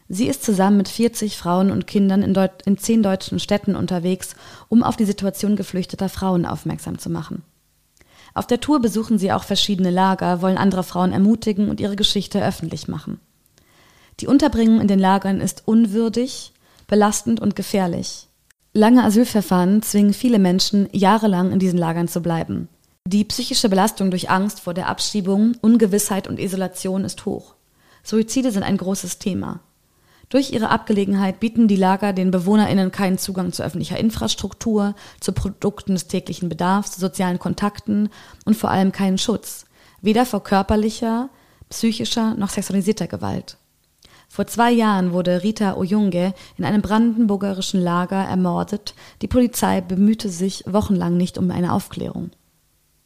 Sie 0.08 0.28
ist 0.28 0.44
zusammen 0.44 0.78
mit 0.78 0.90
40 0.90 1.38
Frauen 1.38 1.72
und 1.72 1.88
Kindern 1.88 2.22
in, 2.22 2.34
Deut 2.34 2.62
in 2.66 2.78
zehn 2.78 3.02
deutschen 3.02 3.40
Städten 3.40 3.76
unterwegs, 3.76 4.36
um 4.68 4.84
auf 4.84 4.98
die 4.98 5.06
Situation 5.06 5.56
geflüchteter 5.56 6.10
Frauen 6.10 6.46
aufmerksam 6.46 7.00
zu 7.00 7.10
machen. 7.10 7.44
Auf 8.34 8.48
der 8.48 8.62
Tour 8.62 8.82
besuchen 8.82 9.18
sie 9.18 9.32
auch 9.32 9.44
verschiedene 9.44 9.90
Lager, 9.90 10.42
wollen 10.42 10.58
andere 10.58 10.84
Frauen 10.84 11.12
ermutigen 11.12 11.70
und 11.70 11.80
ihre 11.80 11.96
Geschichte 11.96 12.44
öffentlich 12.44 12.88
machen. 12.88 13.20
Die 14.20 14.28
Unterbringung 14.28 14.80
in 14.80 14.88
den 14.88 15.00
Lagern 15.00 15.42
ist 15.42 15.64
unwürdig, 15.66 16.54
belastend 16.88 17.40
und 17.40 17.56
gefährlich. 17.56 18.28
Lange 18.74 19.04
Asylverfahren 19.04 19.82
zwingen 19.82 20.14
viele 20.14 20.40
Menschen, 20.40 20.88
jahrelang 20.94 21.52
in 21.52 21.60
diesen 21.60 21.80
Lagern 21.80 22.08
zu 22.08 22.22
bleiben. 22.22 22.70
Die 23.06 23.26
psychische 23.26 23.68
Belastung 23.68 24.12
durch 24.12 24.30
Angst 24.30 24.60
vor 24.62 24.74
der 24.74 24.88
Abschiebung, 24.88 25.58
Ungewissheit 25.62 26.28
und 26.28 26.40
Isolation 26.40 27.04
ist 27.04 27.26
hoch. 27.26 27.56
Suizide 28.04 28.52
sind 28.52 28.64
ein 28.64 28.78
großes 28.78 29.20
Thema. 29.20 29.60
Durch 30.32 30.54
ihre 30.54 30.70
Abgelegenheit 30.70 31.42
bieten 31.42 31.68
die 31.68 31.76
Lager 31.76 32.14
den 32.14 32.32
BewohnerInnen 32.32 32.92
keinen 32.92 33.18
Zugang 33.18 33.52
zu 33.52 33.64
öffentlicher 33.64 34.00
Infrastruktur, 34.00 34.96
zu 35.20 35.34
Produkten 35.34 35.92
des 35.92 36.08
täglichen 36.08 36.48
Bedarfs, 36.48 36.94
zu 36.94 37.02
sozialen 37.02 37.38
Kontakten 37.38 38.08
und 38.46 38.56
vor 38.56 38.72
allem 38.72 38.94
keinen 38.94 39.18
Schutz. 39.18 39.66
Weder 40.02 40.26
vor 40.26 40.42
körperlicher, 40.42 41.30
psychischer 41.70 42.34
noch 42.36 42.48
sexualisierter 42.48 43.08
Gewalt. 43.08 43.58
Vor 44.30 44.48
zwei 44.48 44.72
Jahren 44.72 45.12
wurde 45.12 45.44
Rita 45.44 45.76
Oyunge 45.76 46.34
in 46.56 46.64
einem 46.64 46.82
brandenburgerischen 46.82 47.82
Lager 47.82 48.24
ermordet. 48.24 48.96
Die 49.22 49.28
Polizei 49.28 49.82
bemühte 49.82 50.30
sich 50.30 50.64
wochenlang 50.66 51.18
nicht 51.18 51.38
um 51.38 51.52
eine 51.52 51.74
Aufklärung. 51.74 52.32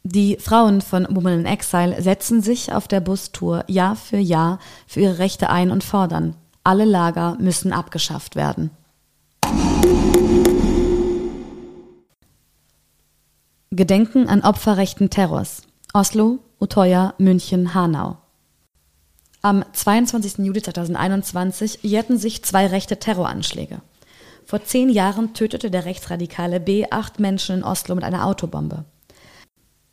Die 0.04 0.36
Frauen 0.36 0.80
von 0.80 1.08
Women 1.10 1.40
in 1.40 1.46
Exile 1.46 2.00
setzen 2.00 2.40
sich 2.40 2.72
auf 2.72 2.86
der 2.86 3.00
Bustour 3.00 3.64
Jahr 3.66 3.96
für 3.96 4.18
Jahr 4.18 4.60
für 4.86 5.00
ihre 5.00 5.18
Rechte 5.18 5.50
ein 5.50 5.72
und 5.72 5.82
fordern, 5.82 6.36
alle 6.66 6.84
Lager 6.84 7.36
müssen 7.38 7.72
abgeschafft 7.72 8.34
werden. 8.34 8.70
Gedenken 13.70 14.28
an 14.28 14.42
Opfer 14.42 14.76
rechten 14.76 15.08
Terrors. 15.08 15.62
Oslo, 15.92 16.40
Utoya, 16.60 17.14
München, 17.18 17.72
Hanau. 17.74 18.16
Am 19.42 19.64
22. 19.72 20.38
Juli 20.38 20.60
2021 20.60 21.80
jährten 21.82 22.18
sich 22.18 22.44
zwei 22.44 22.66
rechte 22.66 22.98
Terroranschläge. 22.98 23.80
Vor 24.44 24.64
zehn 24.64 24.88
Jahren 24.88 25.34
tötete 25.34 25.70
der 25.70 25.84
rechtsradikale 25.84 26.58
B 26.58 26.86
acht 26.90 27.20
Menschen 27.20 27.58
in 27.58 27.64
Oslo 27.64 27.94
mit 27.94 28.02
einer 28.02 28.26
Autobombe. 28.26 28.84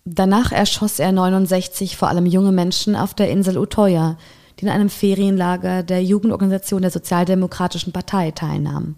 Danach 0.06 0.52
erschoss 0.52 1.00
er 1.00 1.12
69 1.12 1.98
vor 1.98 2.08
allem 2.08 2.26
junge 2.26 2.52
Menschen 2.52 2.96
auf 2.96 3.14
der 3.14 3.30
Insel 3.30 3.58
Utoya, 3.58 4.18
die 4.60 4.66
in 4.66 4.72
einem 4.72 4.90
Ferienlager 4.90 5.84
der 5.84 6.04
Jugendorganisation 6.04 6.82
der 6.82 6.92
Sozialdemokratischen 6.92 7.94
Partei 7.94 8.32
teilnahmen. 8.32 8.96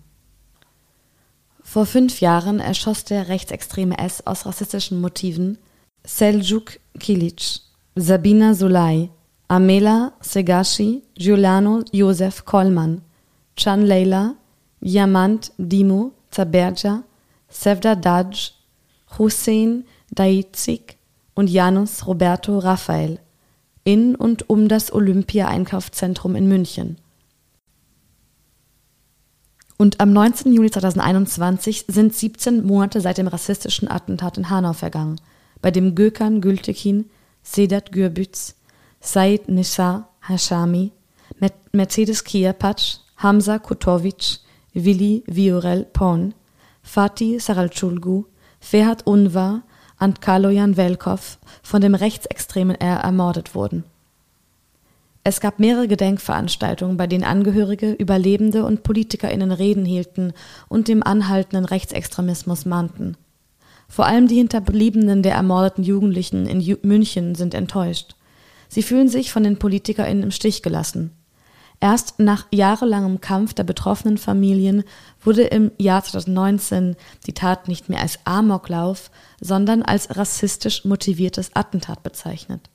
Vor 1.64 1.86
fünf 1.86 2.22
Jahren 2.22 2.60
erschoss 2.60 3.04
der 3.06 3.28
rechtsextreme 3.28 3.98
S 3.98 4.26
aus 4.26 4.46
rassistischen 4.46 5.02
Motiven 5.02 5.58
Seljuk 6.06 6.80
Kilic, 7.00 7.60
Sabina 7.96 8.54
Sulay, 8.54 9.10
Amela 9.48 10.14
Segashi, 10.22 11.04
Giuliano 11.18 11.84
Josef 11.92 12.46
Kollmann, 12.46 13.02
Chan 13.56 13.82
Leila, 13.82 14.36
Yamant 14.80 15.52
Dimo 15.58 16.12
Zaberja, 16.30 17.04
Sevda 17.50 17.96
Daj, 17.96 18.54
Hussein 19.18 19.86
Daitzik 20.12 20.98
und 21.34 21.50
Janus 21.50 22.06
Roberto 22.06 22.60
Raphael 22.60 23.20
in 23.86 24.16
und 24.16 24.50
um 24.50 24.68
das 24.68 24.92
Olympia-Einkaufszentrum 24.92 26.36
in 26.36 26.50
München. 26.50 26.98
Und 29.78 30.00
am 30.00 30.12
19. 30.12 30.52
Juli 30.52 30.72
2021 30.72 31.86
sind 31.88 32.14
17 32.14 32.66
Monate 32.66 33.00
seit 33.00 33.18
dem 33.18 33.28
rassistischen 33.28 33.90
Attentat 33.90 34.38
in 34.38 34.50
Hanau 34.50 34.74
vergangen, 34.74 35.22
bei 35.62 35.72
dem 35.72 35.96
Gökhan 35.96 36.42
Gültekin, 36.42 37.10
Sedat 37.44 37.92
Gürbüz, 37.92 38.56
Said 39.00 39.50
Nisa 39.50 40.10
Hashami, 40.22 40.92
Mercedes 41.72 42.24
Kiapatsch, 42.24 42.98
Hamza 43.18 43.60
Kutovic, 43.60 44.40
Willi 44.74 45.24
Viorel 45.28 45.86
Pon, 45.86 46.34
Fatih 46.82 47.40
Saralchulgu, 47.40 48.26
Ferhat 48.60 49.06
Unvar 49.06 49.62
und 50.00 50.22
Kaloyan 50.22 50.78
Velkov 50.78 51.38
von 51.64 51.82
dem 51.82 51.96
rechtsextremen 51.96 52.76
R 52.76 52.98
ermordet 52.98 53.56
wurden. 53.56 53.84
Es 55.28 55.40
gab 55.40 55.58
mehrere 55.58 55.88
Gedenkveranstaltungen, 55.88 56.98
bei 56.98 57.08
denen 57.08 57.24
Angehörige, 57.24 57.92
Überlebende 57.94 58.64
und 58.64 58.84
PolitikerInnen 58.84 59.52
Reden 59.52 59.84
hielten 59.84 60.34
und 60.68 60.88
dem 60.88 61.02
anhaltenden 61.02 61.66
Rechtsextremismus 61.66 62.66
mahnten. 62.66 63.18
Vor 63.88 64.06
allem 64.06 64.28
die 64.28 64.36
Hinterbliebenen 64.36 65.24
der 65.24 65.34
ermordeten 65.34 65.84
Jugendlichen 65.84 66.46
in 66.46 66.78
München 66.84 67.34
sind 67.34 67.56
enttäuscht. 67.56 68.16
Sie 68.68 68.84
fühlen 68.84 69.10
sich 69.10 69.32
von 69.32 69.44
den 69.44 69.58
PolitikerInnen 69.58 70.24
im 70.24 70.32
Stich 70.32 70.62
gelassen. 70.62 71.12
Erst 71.80 72.20
nach 72.20 72.48
jahrelangem 72.52 73.22
Kampf 73.22 73.54
der 73.54 73.64
betroffenen 73.64 74.18
Familien 74.18 74.84
wurde 75.22 75.44
im 75.44 75.72
Jahr 75.78 76.04
2019 76.04 76.96
die 77.28 77.34
Tat 77.34 77.68
nicht 77.68 77.90
mehr 77.90 78.02
als 78.02 78.20
Amoklauf, 78.24 79.12
sondern 79.42 79.84
als 79.84 80.16
rassistisch 80.16 80.86
motiviertes 80.86 81.56
Attentat 81.56 82.02
bezeichnet. 82.04 82.70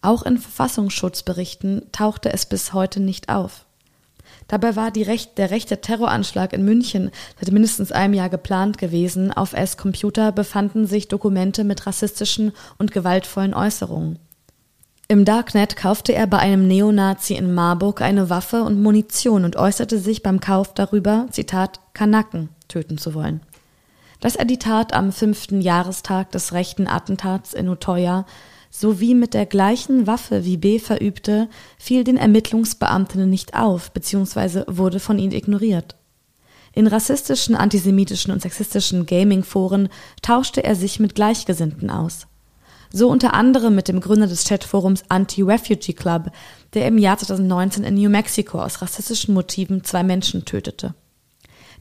Auch 0.00 0.22
in 0.24 0.38
Verfassungsschutzberichten 0.38 1.82
tauchte 1.92 2.32
es 2.32 2.46
bis 2.46 2.72
heute 2.72 3.00
nicht 3.00 3.28
auf. 3.28 3.66
Dabei 4.48 4.76
war 4.76 4.92
Recht, 4.94 5.38
der 5.38 5.50
rechte 5.50 5.80
Terroranschlag 5.80 6.52
in 6.52 6.64
München 6.64 7.10
seit 7.40 7.52
mindestens 7.52 7.92
einem 7.92 8.14
Jahr 8.14 8.28
geplant 8.28 8.78
gewesen. 8.78 9.32
Auf 9.32 9.52
S-Computer 9.52 10.32
befanden 10.32 10.86
sich 10.86 11.08
Dokumente 11.08 11.64
mit 11.64 11.86
rassistischen 11.86 12.52
und 12.78 12.92
gewaltvollen 12.92 13.54
Äußerungen. 13.54 14.18
Im 15.08 15.24
Darknet 15.24 15.76
kaufte 15.76 16.14
er 16.14 16.26
bei 16.26 16.38
einem 16.38 16.66
Neonazi 16.66 17.34
in 17.34 17.52
Marburg 17.52 18.00
eine 18.00 18.30
Waffe 18.30 18.62
und 18.62 18.82
Munition 18.82 19.44
und 19.44 19.56
äußerte 19.56 19.98
sich 19.98 20.22
beim 20.22 20.40
Kauf 20.40 20.72
darüber, 20.74 21.26
Zitat, 21.30 21.80
Kanaken 21.92 22.48
töten 22.68 22.96
zu 22.96 23.12
wollen. 23.12 23.40
Dass 24.20 24.36
er 24.36 24.44
die 24.44 24.58
Tat 24.58 24.94
am 24.94 25.12
fünften 25.12 25.60
Jahrestag 25.60 26.30
des 26.30 26.52
rechten 26.52 26.86
Attentats 26.86 27.52
in 27.52 27.68
Utoya 27.68 28.24
sowie 28.70 29.14
mit 29.14 29.34
der 29.34 29.44
gleichen 29.44 30.06
Waffe 30.06 30.44
wie 30.46 30.56
B 30.56 30.78
verübte, 30.78 31.48
fiel 31.76 32.04
den 32.04 32.16
Ermittlungsbeamtinnen 32.16 33.28
nicht 33.28 33.54
auf 33.54 33.90
bzw. 33.92 34.64
wurde 34.66 34.98
von 34.98 35.18
ihnen 35.18 35.32
ignoriert. 35.32 35.96
In 36.72 36.86
rassistischen, 36.86 37.54
antisemitischen 37.54 38.32
und 38.32 38.40
sexistischen 38.40 39.04
Gaming-Foren 39.04 39.90
tauschte 40.22 40.64
er 40.64 40.74
sich 40.74 41.00
mit 41.00 41.14
Gleichgesinnten 41.14 41.90
aus. 41.90 42.26
So 42.92 43.08
unter 43.08 43.32
anderem 43.32 43.74
mit 43.74 43.88
dem 43.88 44.00
Gründer 44.00 44.26
des 44.26 44.44
Chatforums 44.44 45.04
Anti-Refugee 45.08 45.94
Club, 45.94 46.30
der 46.74 46.86
im 46.86 46.98
Jahr 46.98 47.16
2019 47.16 47.84
in 47.84 47.94
New 47.94 48.10
Mexico 48.10 48.60
aus 48.60 48.82
rassistischen 48.82 49.32
Motiven 49.32 49.82
zwei 49.82 50.02
Menschen 50.02 50.44
tötete. 50.44 50.94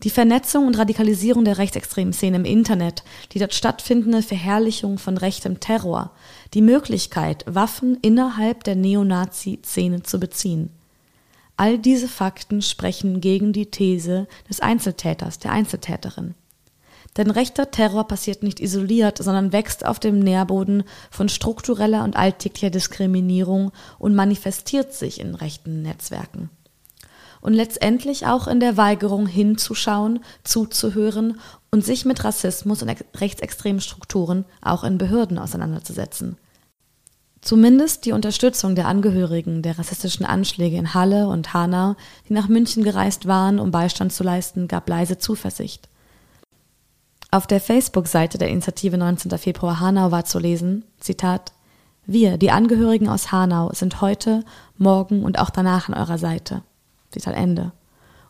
Die 0.03 0.09
Vernetzung 0.09 0.65
und 0.65 0.77
Radikalisierung 0.77 1.43
der 1.43 1.57
rechtsextremen 1.57 2.13
Szene 2.13 2.37
im 2.37 2.45
Internet, 2.45 3.03
die 3.33 3.39
dort 3.39 3.53
stattfindende 3.53 4.23
Verherrlichung 4.23 4.97
von 4.97 5.17
rechtem 5.17 5.59
Terror, 5.59 6.11
die 6.53 6.61
Möglichkeit, 6.61 7.43
Waffen 7.45 7.97
innerhalb 8.01 8.63
der 8.63 8.75
Neonazi-Szene 8.75 10.01
zu 10.03 10.19
beziehen. 10.19 10.71
All 11.57 11.77
diese 11.77 12.07
Fakten 12.07 12.63
sprechen 12.63 13.21
gegen 13.21 13.53
die 13.53 13.69
These 13.69 14.27
des 14.49 14.61
Einzeltäters, 14.61 15.37
der 15.37 15.51
Einzeltäterin. 15.51 16.33
Denn 17.17 17.29
rechter 17.29 17.71
Terror 17.71 18.07
passiert 18.07 18.41
nicht 18.41 18.59
isoliert, 18.59 19.17
sondern 19.17 19.51
wächst 19.51 19.85
auf 19.85 19.99
dem 19.99 20.19
Nährboden 20.19 20.83
von 21.09 21.27
struktureller 21.27 22.03
und 22.03 22.15
alltäglicher 22.15 22.69
Diskriminierung 22.69 23.71
und 23.99 24.15
manifestiert 24.15 24.93
sich 24.93 25.19
in 25.19 25.35
rechten 25.35 25.81
Netzwerken. 25.81 26.49
Und 27.41 27.53
letztendlich 27.53 28.27
auch 28.27 28.47
in 28.47 28.59
der 28.59 28.77
Weigerung 28.77 29.25
hinzuschauen, 29.25 30.19
zuzuhören 30.43 31.39
und 31.71 31.83
sich 31.83 32.05
mit 32.05 32.23
Rassismus 32.23 32.81
und 32.81 32.95
rechtsextremen 33.17 33.81
Strukturen 33.81 34.45
auch 34.61 34.83
in 34.83 34.97
Behörden 34.97 35.39
auseinanderzusetzen. 35.39 36.37
Zumindest 37.41 38.05
die 38.05 38.11
Unterstützung 38.11 38.75
der 38.75 38.87
Angehörigen 38.87 39.63
der 39.63 39.79
rassistischen 39.79 40.27
Anschläge 40.27 40.77
in 40.77 40.93
Halle 40.93 41.27
und 41.27 41.55
Hanau, 41.55 41.95
die 42.29 42.33
nach 42.33 42.47
München 42.47 42.83
gereist 42.83 43.25
waren, 43.25 43.59
um 43.59 43.71
Beistand 43.71 44.13
zu 44.13 44.23
leisten, 44.23 44.67
gab 44.67 44.87
leise 44.87 45.17
Zuversicht. 45.17 45.89
Auf 47.33 47.47
der 47.47 47.61
Facebook-Seite 47.61 48.37
der 48.37 48.49
Initiative 48.49 48.97
19. 48.97 49.37
Februar 49.37 49.79
Hanau 49.79 50.11
war 50.11 50.25
zu 50.25 50.37
lesen, 50.37 50.83
Zitat, 50.99 51.53
Wir, 52.05 52.35
die 52.35 52.51
Angehörigen 52.51 53.07
aus 53.07 53.31
Hanau, 53.31 53.71
sind 53.71 54.01
heute, 54.01 54.43
morgen 54.77 55.23
und 55.23 55.39
auch 55.39 55.49
danach 55.49 55.87
an 55.87 55.95
eurer 55.95 56.17
Seite. 56.17 56.61
Zitat 57.09 57.35
Ende. 57.35 57.71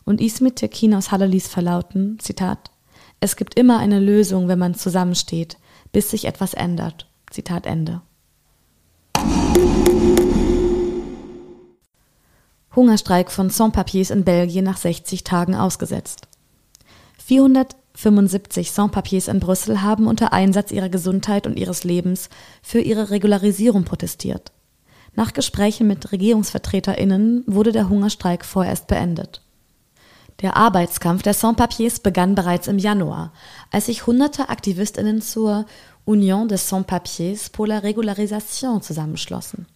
Und 0.04 0.20
Ismet 0.20 0.54
Tekin 0.54 0.94
aus 0.94 1.10
Halle 1.10 1.26
ließ 1.26 1.48
verlauten, 1.48 2.20
Zitat, 2.20 2.70
Es 3.18 3.34
gibt 3.34 3.58
immer 3.58 3.80
eine 3.80 3.98
Lösung, 3.98 4.46
wenn 4.46 4.60
man 4.60 4.76
zusammensteht, 4.76 5.56
bis 5.90 6.12
sich 6.12 6.26
etwas 6.26 6.54
ändert. 6.54 7.08
Zitat 7.28 7.66
Ende. 7.66 8.02
Hungerstreik 12.76 13.32
von 13.32 13.50
Sans-Papiers 13.50 14.10
in 14.10 14.22
Belgien 14.22 14.64
nach 14.64 14.76
60 14.76 15.24
Tagen 15.24 15.56
ausgesetzt. 15.56 16.28
400 17.18 17.74
75 17.94 18.72
Sans-Papiers 18.72 19.28
in 19.28 19.40
Brüssel 19.40 19.82
haben 19.82 20.06
unter 20.06 20.32
Einsatz 20.32 20.72
ihrer 20.72 20.88
Gesundheit 20.88 21.46
und 21.46 21.58
ihres 21.58 21.84
Lebens 21.84 22.30
für 22.62 22.80
ihre 22.80 23.10
Regularisierung 23.10 23.84
protestiert. 23.84 24.52
Nach 25.14 25.32
Gesprächen 25.32 25.86
mit 25.86 26.10
RegierungsvertreterInnen 26.10 27.44
wurde 27.46 27.72
der 27.72 27.88
Hungerstreik 27.88 28.44
vorerst 28.44 28.86
beendet. 28.86 29.42
Der 30.40 30.56
Arbeitskampf 30.56 31.22
der 31.22 31.34
Sans-Papiers 31.34 32.00
begann 32.00 32.34
bereits 32.34 32.66
im 32.66 32.78
Januar, 32.78 33.32
als 33.70 33.86
sich 33.86 34.06
hunderte 34.06 34.48
AktivistInnen 34.48 35.20
zur 35.20 35.66
Union 36.04 36.48
des 36.48 36.68
Sans-Papiers 36.68 37.50
pour 37.50 37.66
la 37.66 37.78
Régularisation 37.78 38.80
zusammenschlossen. 38.80 39.66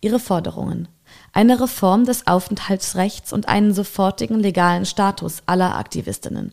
Ihre 0.00 0.20
Forderungen 0.20 0.88
eine 1.32 1.60
Reform 1.60 2.04
des 2.04 2.26
Aufenthaltsrechts 2.26 3.32
und 3.32 3.48
einen 3.48 3.72
sofortigen 3.72 4.40
legalen 4.40 4.86
Status 4.86 5.42
aller 5.46 5.76
Aktivistinnen. 5.76 6.52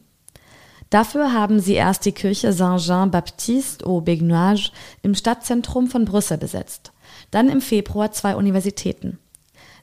Dafür 0.94 1.34
haben 1.34 1.60
sie 1.60 1.74
erst 1.74 2.06
die 2.06 2.12
Kirche 2.12 2.54
Saint-Jean-Baptiste 2.54 3.84
au 3.84 4.02
Begnuage 4.02 4.72
im 5.02 5.16
Stadtzentrum 5.16 5.88
von 5.88 6.06
Brüssel 6.06 6.38
besetzt, 6.38 6.92
dann 7.32 7.50
im 7.50 7.62
Februar 7.62 8.12
zwei 8.12 8.36
Universitäten. 8.36 9.18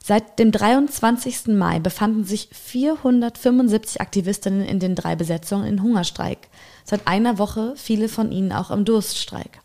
Seit 0.01 0.39
dem 0.39 0.53
23. 0.53 1.47
Mai 1.47 1.79
befanden 1.79 2.23
sich 2.23 2.47
475 2.53 3.99
Aktivistinnen 3.99 4.63
in 4.63 4.79
den 4.79 4.95
drei 4.95 5.17
Besetzungen 5.17 5.65
in 5.65 5.83
Hungerstreik, 5.83 6.47
seit 6.85 7.05
einer 7.07 7.37
Woche 7.37 7.73
viele 7.75 8.07
von 8.07 8.31
ihnen 8.31 8.53
auch 8.53 8.71
im 8.71 8.85
Durststreik. 8.85 9.59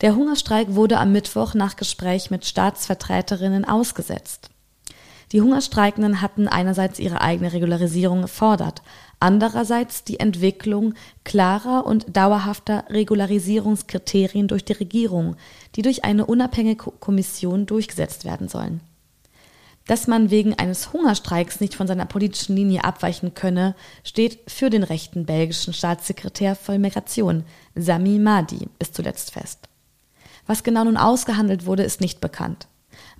Der 0.00 0.16
Hungerstreik 0.16 0.74
wurde 0.74 0.96
am 0.96 1.12
Mittwoch 1.12 1.52
nach 1.52 1.76
Gespräch 1.76 2.30
mit 2.30 2.46
Staatsvertreterinnen 2.46 3.66
ausgesetzt. 3.66 4.48
Die 5.32 5.42
Hungerstreikenden 5.42 6.22
hatten 6.22 6.48
einerseits 6.48 6.98
ihre 6.98 7.20
eigene 7.20 7.52
Regularisierung 7.52 8.22
gefordert, 8.22 8.82
andererseits 9.20 10.04
die 10.04 10.20
Entwicklung 10.20 10.94
klarer 11.24 11.84
und 11.84 12.16
dauerhafter 12.16 12.84
Regularisierungskriterien 12.88 14.48
durch 14.48 14.64
die 14.64 14.72
Regierung, 14.72 15.36
die 15.74 15.82
durch 15.82 16.04
eine 16.04 16.24
unabhängige 16.24 16.92
Kommission 16.98 17.66
durchgesetzt 17.66 18.24
werden 18.24 18.48
sollen. 18.48 18.80
Dass 19.86 20.06
man 20.06 20.30
wegen 20.30 20.54
eines 20.54 20.92
Hungerstreiks 20.92 21.60
nicht 21.60 21.74
von 21.74 21.86
seiner 21.86 22.04
politischen 22.06 22.56
Linie 22.56 22.84
abweichen 22.84 23.34
könne, 23.34 23.74
steht 24.04 24.38
für 24.46 24.70
den 24.70 24.82
rechten 24.82 25.26
belgischen 25.26 25.72
Staatssekretär 25.72 26.56
für 26.56 26.78
Migration, 26.78 27.44
Sami 27.74 28.18
Madi, 28.18 28.68
bis 28.78 28.92
zuletzt 28.92 29.32
fest. 29.32 29.68
Was 30.46 30.62
genau 30.62 30.84
nun 30.84 30.96
ausgehandelt 30.96 31.66
wurde, 31.66 31.82
ist 31.82 32.00
nicht 32.00 32.20
bekannt. 32.20 32.66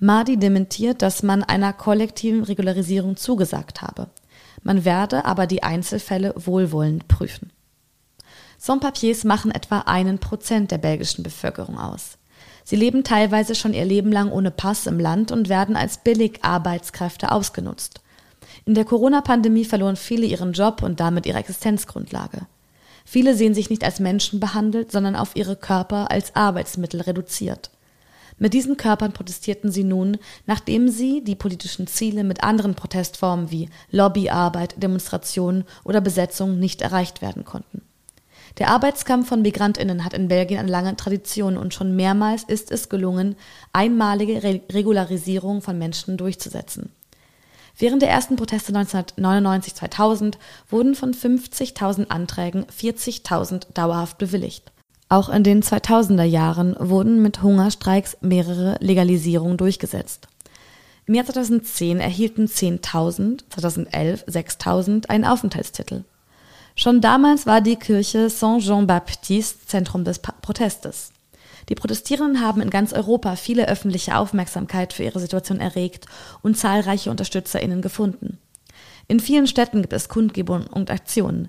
Madi 0.01 0.37
dementiert, 0.37 1.03
dass 1.03 1.23
man 1.23 1.43
einer 1.43 1.73
kollektiven 1.73 2.45
Regularisierung 2.45 3.17
zugesagt 3.17 3.83
habe. 3.83 4.09
Man 4.62 4.85
werde 4.85 5.25
aber 5.25 5.47
die 5.47 5.62
Einzelfälle 5.62 6.35
wohlwollend 6.37 7.09
prüfen. 7.09 7.51
Sans-Papiers 8.59 9.25
machen 9.25 9.51
etwa 9.51 9.81
einen 9.81 10.19
Prozent 10.19 10.71
der 10.71 10.79
belgischen 10.79 11.23
Bevölkerung 11.23 11.79
aus. 11.79 12.19
Sie 12.64 12.77
leben 12.77 13.05
teilweise 13.05 13.55
schon 13.55 13.73
ihr 13.73 13.85
Leben 13.85 14.12
lang 14.12 14.31
ohne 14.31 14.51
Pass 14.51 14.87
im 14.87 14.99
Land 14.99 15.33
und 15.33 15.49
werden 15.49 15.77
als 15.77 15.99
Billigarbeitskräfte 15.99 17.33
ausgenutzt. 17.33 18.01
In 18.67 18.75
der 18.75 18.85
Corona-Pandemie 18.85 19.64
verloren 19.64 19.97
viele 19.97 20.27
ihren 20.27 20.53
Job 20.53 20.83
und 20.83 21.01
damit 21.01 21.25
ihre 21.25 21.38
Existenzgrundlage. 21.38 22.47
Viele 23.05 23.35
sehen 23.35 23.55
sich 23.55 23.71
nicht 23.71 23.85
als 23.85 24.01
Menschen 24.01 24.38
behandelt, 24.38 24.93
sondern 24.93 25.17
auf 25.17 25.35
ihre 25.35 25.57
Körper 25.57 26.11
als 26.11 26.37
Arbeitsmittel 26.37 27.01
reduziert. 27.01 27.71
Mit 28.38 28.55
diesen 28.55 28.77
Körpern 28.77 29.12
protestierten 29.12 29.72
sie 29.72 29.85
nun, 29.85 30.16
nachdem 30.46 30.88
sie 30.88 31.24
die 31.24 31.35
politischen 31.35 31.87
Ziele 31.87 32.22
mit 32.22 32.44
anderen 32.44 32.74
Protestformen 32.74 33.51
wie 33.51 33.68
Lobbyarbeit, 33.90 34.81
Demonstrationen 34.81 35.64
oder 35.85 36.01
Besetzung 36.01 36.59
nicht 36.59 36.81
erreicht 36.81 37.20
werden 37.20 37.44
konnten. 37.44 37.83
Der 38.59 38.70
Arbeitskampf 38.70 39.29
von 39.29 39.42
Migrantinnen 39.42 40.05
hat 40.05 40.14
in 40.14 40.29
Belgien 40.29 40.59
eine 40.59 40.70
lange 40.70 40.96
Tradition 40.96 41.57
und 41.57 41.74
schon 41.74 41.94
mehrmals 41.94 42.44
ist 42.44 42.70
es 42.70 42.88
gelungen, 42.88 43.37
einmalige 43.72 44.42
Re 44.42 44.61
Regularisierung 44.72 45.61
von 45.61 45.79
Menschen 45.79 46.16
durchzusetzen. 46.16 46.90
Während 47.77 48.03
der 48.03 48.11
ersten 48.11 48.35
Proteste 48.35 48.72
1999-2000 48.72 50.35
wurden 50.68 50.96
von 50.96 51.14
50.000 51.14 52.09
Anträgen 52.09 52.66
40.000 52.66 53.72
dauerhaft 53.74 54.18
bewilligt. 54.18 54.72
Auch 55.09 55.31
in 55.31 55.42
den 55.42 55.62
2000er 55.62 56.25
Jahren 56.25 56.77
wurden 56.79 57.23
mit 57.23 57.42
Hungerstreiks 57.42 58.18
mehrere 58.21 58.77
Legalisierungen 58.81 59.57
durchgesetzt. 59.57 60.29
Im 61.07 61.14
Jahr 61.14 61.25
2010 61.25 62.01
erhielten 62.01 62.47
10.000, 62.47 63.40
2011 63.49 64.25
6.000 64.27 65.09
einen 65.09 65.25
Aufenthaltstitel. 65.25 66.05
Schon 66.77 67.01
damals 67.01 67.47
war 67.47 67.62
die 67.62 67.77
Kirche 67.77 68.29
Saint-Jean-Baptiste 68.29 69.66
Zentrum 69.66 70.05
des 70.05 70.18
Protestes. 70.18 71.12
Die 71.71 71.75
Protestierenden 71.75 72.42
haben 72.42 72.61
in 72.61 72.71
ganz 72.71 72.92
Europa 72.92 73.37
viele 73.37 73.68
öffentliche 73.68 74.16
Aufmerksamkeit 74.16 74.92
für 74.92 75.05
ihre 75.05 75.21
Situation 75.21 75.61
erregt 75.61 76.07
und 76.42 76.57
zahlreiche 76.57 77.11
UnterstützerInnen 77.11 77.81
gefunden. 77.81 78.38
In 79.07 79.21
vielen 79.21 79.47
Städten 79.47 79.81
gibt 79.81 79.94
es 79.94 80.11
Kundgebungen 80.11 80.66
und 80.66 80.90
Aktionen. 80.90 81.49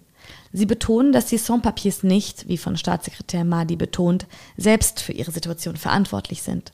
Sie 0.52 0.66
betonen, 0.66 1.12
dass 1.12 1.28
die 1.28 1.38
Sans-Papiers 1.38 2.04
nicht, 2.04 2.48
wie 2.48 2.58
von 2.58 2.78
Staatssekretär 2.78 3.44
Mahdi 3.44 3.76
betont, 3.76 4.26
selbst 4.58 5.00
für 5.00 5.14
ihre 5.14 5.32
Situation 5.32 5.76
verantwortlich 5.78 6.42
sind. 6.42 6.72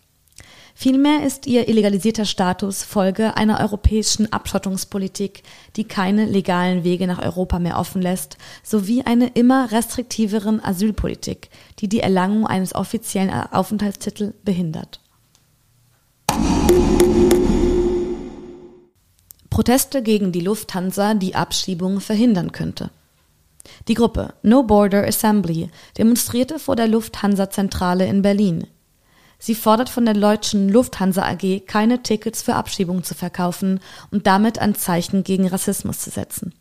Vielmehr 0.77 1.25
ist 1.25 1.47
ihr 1.47 1.69
illegalisierter 1.69 2.25
Status 2.25 2.83
Folge 2.83 3.37
einer 3.37 3.61
europäischen 3.61 4.33
Abschottungspolitik, 4.33 5.43
die 5.77 5.85
keine 5.85 6.25
legalen 6.25 6.83
Wege 6.83 7.07
nach 7.07 7.21
Europa 7.21 7.59
mehr 7.59 7.79
offen 7.79 8.01
lässt, 8.01 8.37
sowie 8.61 9.01
eine 9.03 9.27
immer 9.27 9.71
restriktiveren 9.71 10.61
Asylpolitik, 10.61 11.49
die 11.79 11.87
die 11.87 12.01
Erlangung 12.01 12.45
eines 12.45 12.75
offiziellen 12.75 13.29
Aufenthaltstitels 13.29 14.33
behindert. 14.43 14.99
Proteste 19.49 20.03
gegen 20.03 20.33
die 20.33 20.41
Lufthansa, 20.41 21.13
die 21.13 21.35
Abschiebungen 21.35 22.01
verhindern 22.01 22.51
könnte. 22.51 22.89
Die 23.87 23.93
Gruppe 23.93 24.33
No 24.41 24.63
Border 24.63 25.05
Assembly 25.07 25.69
demonstrierte 25.97 26.59
vor 26.59 26.75
der 26.75 26.87
Lufthansa-Zentrale 26.87 28.05
in 28.07 28.21
Berlin. 28.21 28.67
Sie 29.37 29.55
fordert 29.55 29.89
von 29.89 30.05
der 30.05 30.13
deutschen 30.13 30.69
Lufthansa 30.69 31.23
AG, 31.23 31.65
keine 31.67 32.01
Tickets 32.01 32.41
für 32.41 32.55
Abschiebungen 32.55 33.03
zu 33.03 33.15
verkaufen 33.15 33.79
und 34.11 34.27
damit 34.27 34.59
ein 34.59 34.75
Zeichen 34.75 35.23
gegen 35.23 35.47
Rassismus 35.47 35.99
zu 35.99 36.09
setzen. 36.09 36.53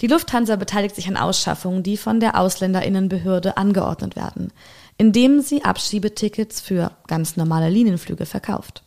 Die 0.00 0.06
Lufthansa 0.06 0.56
beteiligt 0.56 0.96
sich 0.96 1.08
an 1.08 1.16
Ausschaffungen, 1.16 1.82
die 1.82 1.96
von 1.96 2.20
der 2.20 2.38
Ausländerinnenbehörde 2.38 3.56
angeordnet 3.56 4.16
werden, 4.16 4.52
indem 4.98 5.40
sie 5.40 5.64
Abschiebetickets 5.64 6.60
für 6.60 6.92
ganz 7.06 7.36
normale 7.36 7.68
Linienflüge 7.68 8.26
verkauft. 8.26 8.82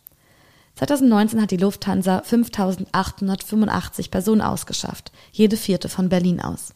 2019 0.75 1.41
hat 1.41 1.51
die 1.51 1.57
Lufthansa 1.57 2.19
5.885 2.19 4.11
Personen 4.11 4.41
ausgeschafft, 4.41 5.11
jede 5.31 5.55
vierte 5.57 5.87
von 5.87 6.09
Berlin 6.09 6.41
aus. 6.41 6.73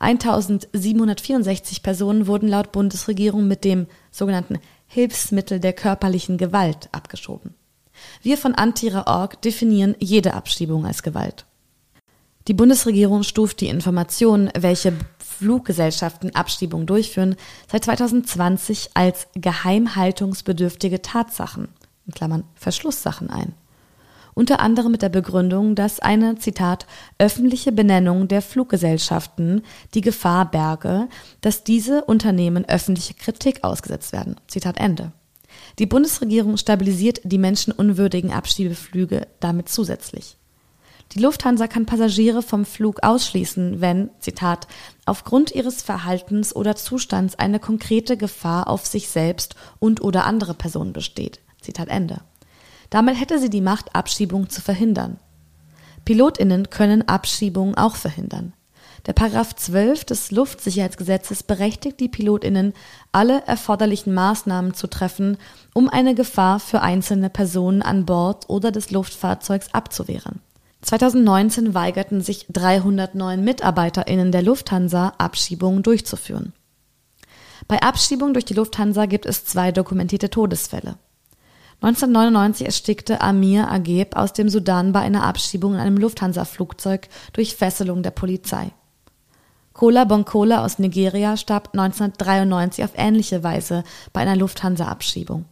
1.764 0.00 1.82
Personen 1.82 2.26
wurden 2.26 2.48
laut 2.48 2.72
Bundesregierung 2.72 3.48
mit 3.48 3.64
dem 3.64 3.86
sogenannten 4.10 4.58
Hilfsmittel 4.86 5.60
der 5.60 5.72
körperlichen 5.72 6.38
Gewalt 6.38 6.88
abgeschoben. 6.92 7.54
Wir 8.22 8.38
von 8.38 8.54
Antira.org 8.54 9.40
definieren 9.42 9.94
jede 9.98 10.34
Abschiebung 10.34 10.86
als 10.86 11.02
Gewalt. 11.02 11.44
Die 12.48 12.54
Bundesregierung 12.54 13.22
stuft 13.22 13.60
die 13.60 13.68
Informationen, 13.68 14.50
welche 14.58 14.94
Fluggesellschaften 15.18 16.34
Abschiebungen 16.34 16.86
durchführen, 16.86 17.36
seit 17.70 17.84
2020 17.84 18.90
als 18.94 19.26
geheimhaltungsbedürftige 19.34 21.02
Tatsachen, 21.02 21.68
in 22.06 22.12
Klammern 22.12 22.44
Verschlusssachen 22.54 23.30
ein. 23.30 23.54
Unter 24.34 24.60
anderem 24.60 24.92
mit 24.92 25.02
der 25.02 25.08
Begründung, 25.08 25.74
dass 25.74 26.00
eine, 26.00 26.36
Zitat, 26.38 26.86
öffentliche 27.18 27.72
Benennung 27.72 28.28
der 28.28 28.42
Fluggesellschaften 28.42 29.62
die 29.94 30.00
Gefahr 30.00 30.50
berge, 30.50 31.08
dass 31.40 31.64
diese 31.64 32.04
Unternehmen 32.04 32.64
öffentliche 32.68 33.14
Kritik 33.14 33.64
ausgesetzt 33.64 34.12
werden. 34.12 34.36
Zitat 34.46 34.78
Ende. 34.78 35.12
Die 35.78 35.86
Bundesregierung 35.86 36.56
stabilisiert 36.56 37.20
die 37.24 37.38
menschenunwürdigen 37.38 38.32
Abschiebeflüge 38.32 39.26
damit 39.40 39.68
zusätzlich. 39.68 40.36
Die 41.12 41.20
Lufthansa 41.20 41.66
kann 41.66 41.86
Passagiere 41.86 42.40
vom 42.40 42.64
Flug 42.64 43.02
ausschließen, 43.02 43.80
wenn, 43.80 44.10
Zitat, 44.20 44.68
aufgrund 45.06 45.52
ihres 45.52 45.82
Verhaltens 45.82 46.54
oder 46.54 46.76
Zustands 46.76 47.34
eine 47.34 47.58
konkrete 47.58 48.16
Gefahr 48.16 48.68
auf 48.68 48.86
sich 48.86 49.08
selbst 49.08 49.56
und 49.80 50.00
oder 50.02 50.24
andere 50.24 50.54
Personen 50.54 50.92
besteht. 50.92 51.40
Zitat 51.62 51.88
Ende. 51.88 52.20
Damit 52.90 53.20
hätte 53.20 53.38
sie 53.38 53.50
die 53.50 53.60
Macht, 53.60 53.94
Abschiebung 53.94 54.50
zu 54.50 54.60
verhindern. 54.60 55.18
PilotInnen 56.04 56.70
können 56.70 57.06
Abschiebungen 57.06 57.76
auch 57.76 57.96
verhindern. 57.96 58.52
Der 59.06 59.12
Paragraph 59.14 59.54
12 59.54 60.04
des 60.04 60.30
Luftsicherheitsgesetzes 60.30 61.42
berechtigt 61.42 62.00
die 62.00 62.08
PilotInnen, 62.08 62.74
alle 63.12 63.42
erforderlichen 63.46 64.12
Maßnahmen 64.12 64.74
zu 64.74 64.88
treffen, 64.88 65.38
um 65.72 65.88
eine 65.88 66.14
Gefahr 66.14 66.60
für 66.60 66.82
einzelne 66.82 67.30
Personen 67.30 67.80
an 67.80 68.04
Bord 68.04 68.48
oder 68.50 68.70
des 68.70 68.90
Luftfahrzeugs 68.90 69.72
abzuwehren. 69.72 70.40
2019 70.82 71.74
weigerten 71.74 72.20
sich 72.20 72.46
309 72.50 73.42
MitarbeiterInnen 73.42 74.32
der 74.32 74.42
Lufthansa, 74.42 75.14
Abschiebungen 75.18 75.82
durchzuführen. 75.82 76.52
Bei 77.68 77.82
Abschiebung 77.82 78.32
durch 78.32 78.46
die 78.46 78.54
Lufthansa 78.54 79.06
gibt 79.06 79.26
es 79.26 79.44
zwei 79.44 79.72
dokumentierte 79.72 80.30
Todesfälle. 80.30 80.96
1999 81.82 82.66
erstickte 82.66 83.22
Amir 83.22 83.70
Ageb 83.70 84.14
aus 84.14 84.34
dem 84.34 84.50
Sudan 84.50 84.92
bei 84.92 85.00
einer 85.00 85.24
Abschiebung 85.24 85.74
in 85.74 85.80
einem 85.80 85.96
Lufthansa-Flugzeug 85.96 87.08
durch 87.32 87.56
Fesselung 87.56 88.02
der 88.02 88.10
Polizei. 88.10 88.72
Kola 89.72 90.04
Bonkola 90.04 90.62
aus 90.62 90.78
Nigeria 90.78 91.38
starb 91.38 91.70
1993 91.72 92.84
auf 92.84 92.90
ähnliche 92.96 93.42
Weise 93.42 93.82
bei 94.12 94.20
einer 94.20 94.36
Lufthansa-Abschiebung. 94.36 95.46